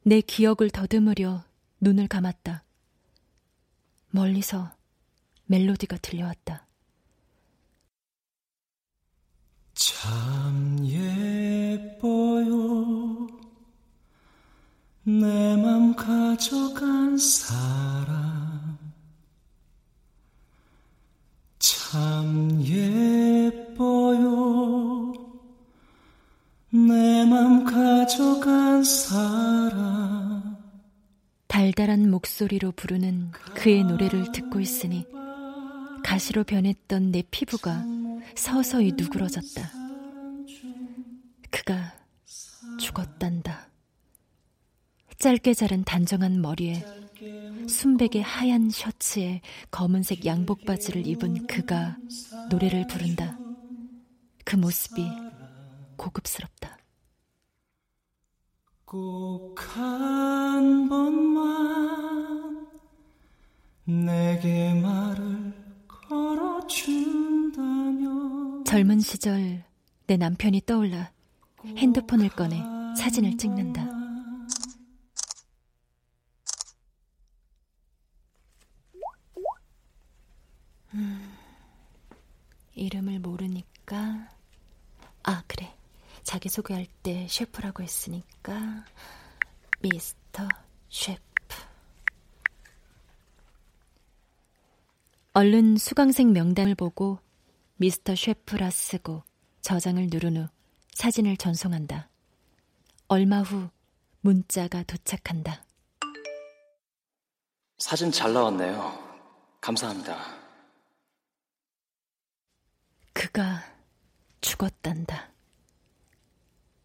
내 0.04 0.22
기억을 0.22 0.70
더듬으려 0.70 1.44
눈을 1.82 2.08
감았다. 2.08 2.64
멀리서 4.12 4.72
멜로디가 5.48 5.98
들려왔다. 5.98 6.66
참 9.74 10.80
예뻐요 10.86 12.48
내 15.08 15.56
맘 15.56 15.96
가져간 15.96 17.18
사람 17.18 18.78
참 21.60 22.62
예뻐요 22.62 24.18
내 26.72 27.24
맘 27.26 27.64
가져간 27.64 28.84
사람 28.84 30.58
달달한 31.48 32.12
목소리로 32.12 32.74
부르는 32.74 33.32
그의 33.56 33.86
노래를 33.86 34.34
듣고 34.34 34.60
있으니 34.60 35.06
가시로 36.04 36.44
변했던 36.44 37.12
내 37.12 37.24
피부가 37.32 37.84
서서히 38.36 38.92
누그러졌다. 38.96 39.72
그가 41.50 41.94
죽었단다. 42.80 43.67
짧게 45.20 45.54
자른 45.54 45.84
단정한 45.84 46.42
머리에 46.42 46.86
순백의 47.68 48.22
하얀 48.22 48.70
셔츠에 48.70 49.42
검은색 49.72 50.26
양복 50.26 50.66
바지를 50.66 51.06
입은 51.08 51.48
그가 51.48 51.98
노래를 52.50 52.86
부른다. 52.88 53.38
그 54.46 54.56
모습이 54.56 55.06
고급스럽다. 55.98 56.78
꼭 58.86 59.56
한 59.60 60.88
번만 60.88 62.68
내게 63.84 64.74
말을 64.74 65.54
걸어줘 65.88 66.92
젊은 68.66 69.00
시절 69.00 69.64
내 70.06 70.18
남편이 70.18 70.62
떠올라 70.66 71.12
핸드폰을 71.66 72.30
꺼내 72.30 72.62
사진을 72.98 73.38
찍는다. 73.38 74.07
음, 80.98 81.38
이름을 82.74 83.20
모르니까 83.20 84.30
아 85.24 85.44
그래 85.48 85.74
자기소개할 86.24 86.88
때 87.04 87.28
셰프라고 87.30 87.84
했으니까 87.84 88.84
미스터 89.80 90.48
셰프 90.90 91.22
얼른 95.34 95.78
수강생 95.78 96.34
명단을 96.34 96.74
보고 96.74 97.20
미스터 97.76 98.16
셰프라 98.16 98.72
쓰고 98.72 99.24
저장을 99.62 100.08
누른 100.12 100.38
후 100.38 100.48
사진을 100.96 101.38
전송한다. 101.38 102.10
얼마 103.08 103.42
후 103.42 103.70
문자가 104.22 104.82
도착한다. 104.82 105.64
사진 107.78 108.12
잘 108.12 108.34
나왔네요. 108.34 108.98
감사합니다. 109.62 110.47
그가 113.18 113.64
죽었단다. 114.42 115.32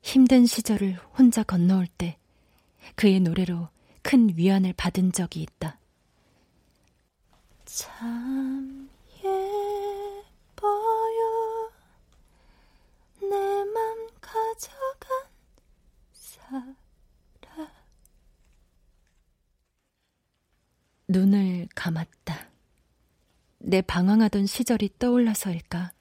힘든 0.01 0.47
시절을 0.47 0.95
혼자 1.19 1.43
건너올 1.43 1.87
때 1.87 2.19
그의 2.97 3.21
노래로 3.21 3.69
큰 4.01 4.35
위안을 4.35 4.73
받은 4.73 5.13
적이 5.13 5.43
있다. 5.43 5.79
참 7.67 8.89
예뻐요 9.19 10.33
내 13.21 13.37
맘 13.65 14.09
가져간 14.21 15.27
사람 16.15 16.77
눈을 21.09 21.69
감았다. 21.75 22.49
내 23.59 23.83
방황하던 23.83 24.47
시절이 24.47 24.95
떠올라서일까? 24.99 25.93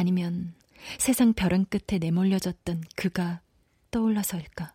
아니면 0.00 0.54
세상 0.98 1.34
벼랑 1.34 1.66
끝에 1.66 1.98
내몰려졌던 1.98 2.84
그가 2.96 3.42
떠올라서일까? 3.90 4.72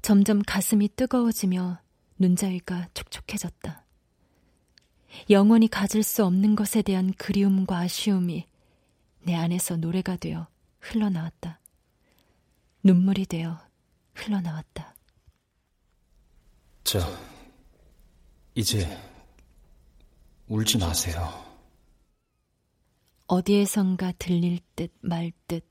점점 0.00 0.42
가슴이 0.42 0.90
뜨거워지며 0.94 1.80
눈자위가 2.18 2.90
촉촉해졌다. 2.94 3.84
영원히 5.30 5.66
가질 5.66 6.04
수 6.04 6.24
없는 6.24 6.54
것에 6.54 6.82
대한 6.82 7.12
그리움과 7.14 7.78
아쉬움이 7.78 8.46
내 9.22 9.34
안에서 9.34 9.76
노래가 9.76 10.14
되어 10.16 10.46
흘러나왔다. 10.78 11.58
눈물이 12.84 13.26
되어 13.26 13.58
흘러나왔다. 14.14 14.94
저, 16.84 17.00
이제 18.54 18.86
울지 20.46 20.78
마세요. 20.78 21.43
어디에선가 23.26 24.12
들릴 24.18 24.60
듯 24.76 24.92
말 25.00 25.32
듯 25.48 25.64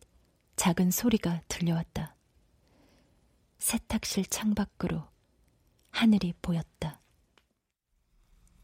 작은 0.55 0.91
소리가 0.91 1.41
들려왔다. 1.47 2.15
세탁실 3.59 4.25
창밖으로 4.25 5.03
하늘이 5.91 6.33
보였다. 6.41 6.99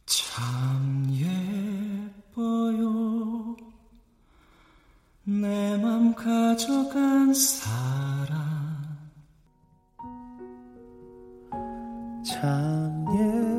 참 0.06 1.06
예뻐요 2.32 3.56
내 5.24 5.78
맘 5.78 6.16
가져간 6.16 7.34
사람 7.36 8.98
참 12.26 13.06
예뻐요 13.14 13.59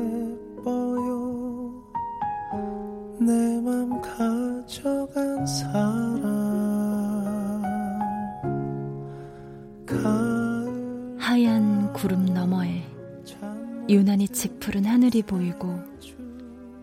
하얀 11.17 11.93
구름 11.93 12.25
너머에 12.25 12.83
유난히 13.89 14.27
짙푸른 14.27 14.85
하늘이 14.85 15.23
보이고 15.23 15.79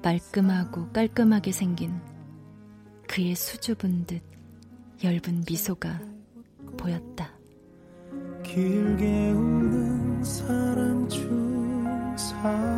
말끔하고 0.02 0.88
깔끔하게 0.88 1.52
생긴 1.52 1.94
그의 3.06 3.34
수줍은 3.34 4.06
듯 4.06 4.22
엷은 5.02 5.44
미소가 5.48 6.00
보였다. 6.76 7.30
길게 8.42 9.30
웃는 9.30 10.24
사람 10.24 11.08
중 11.08 12.16
사람 12.16 12.77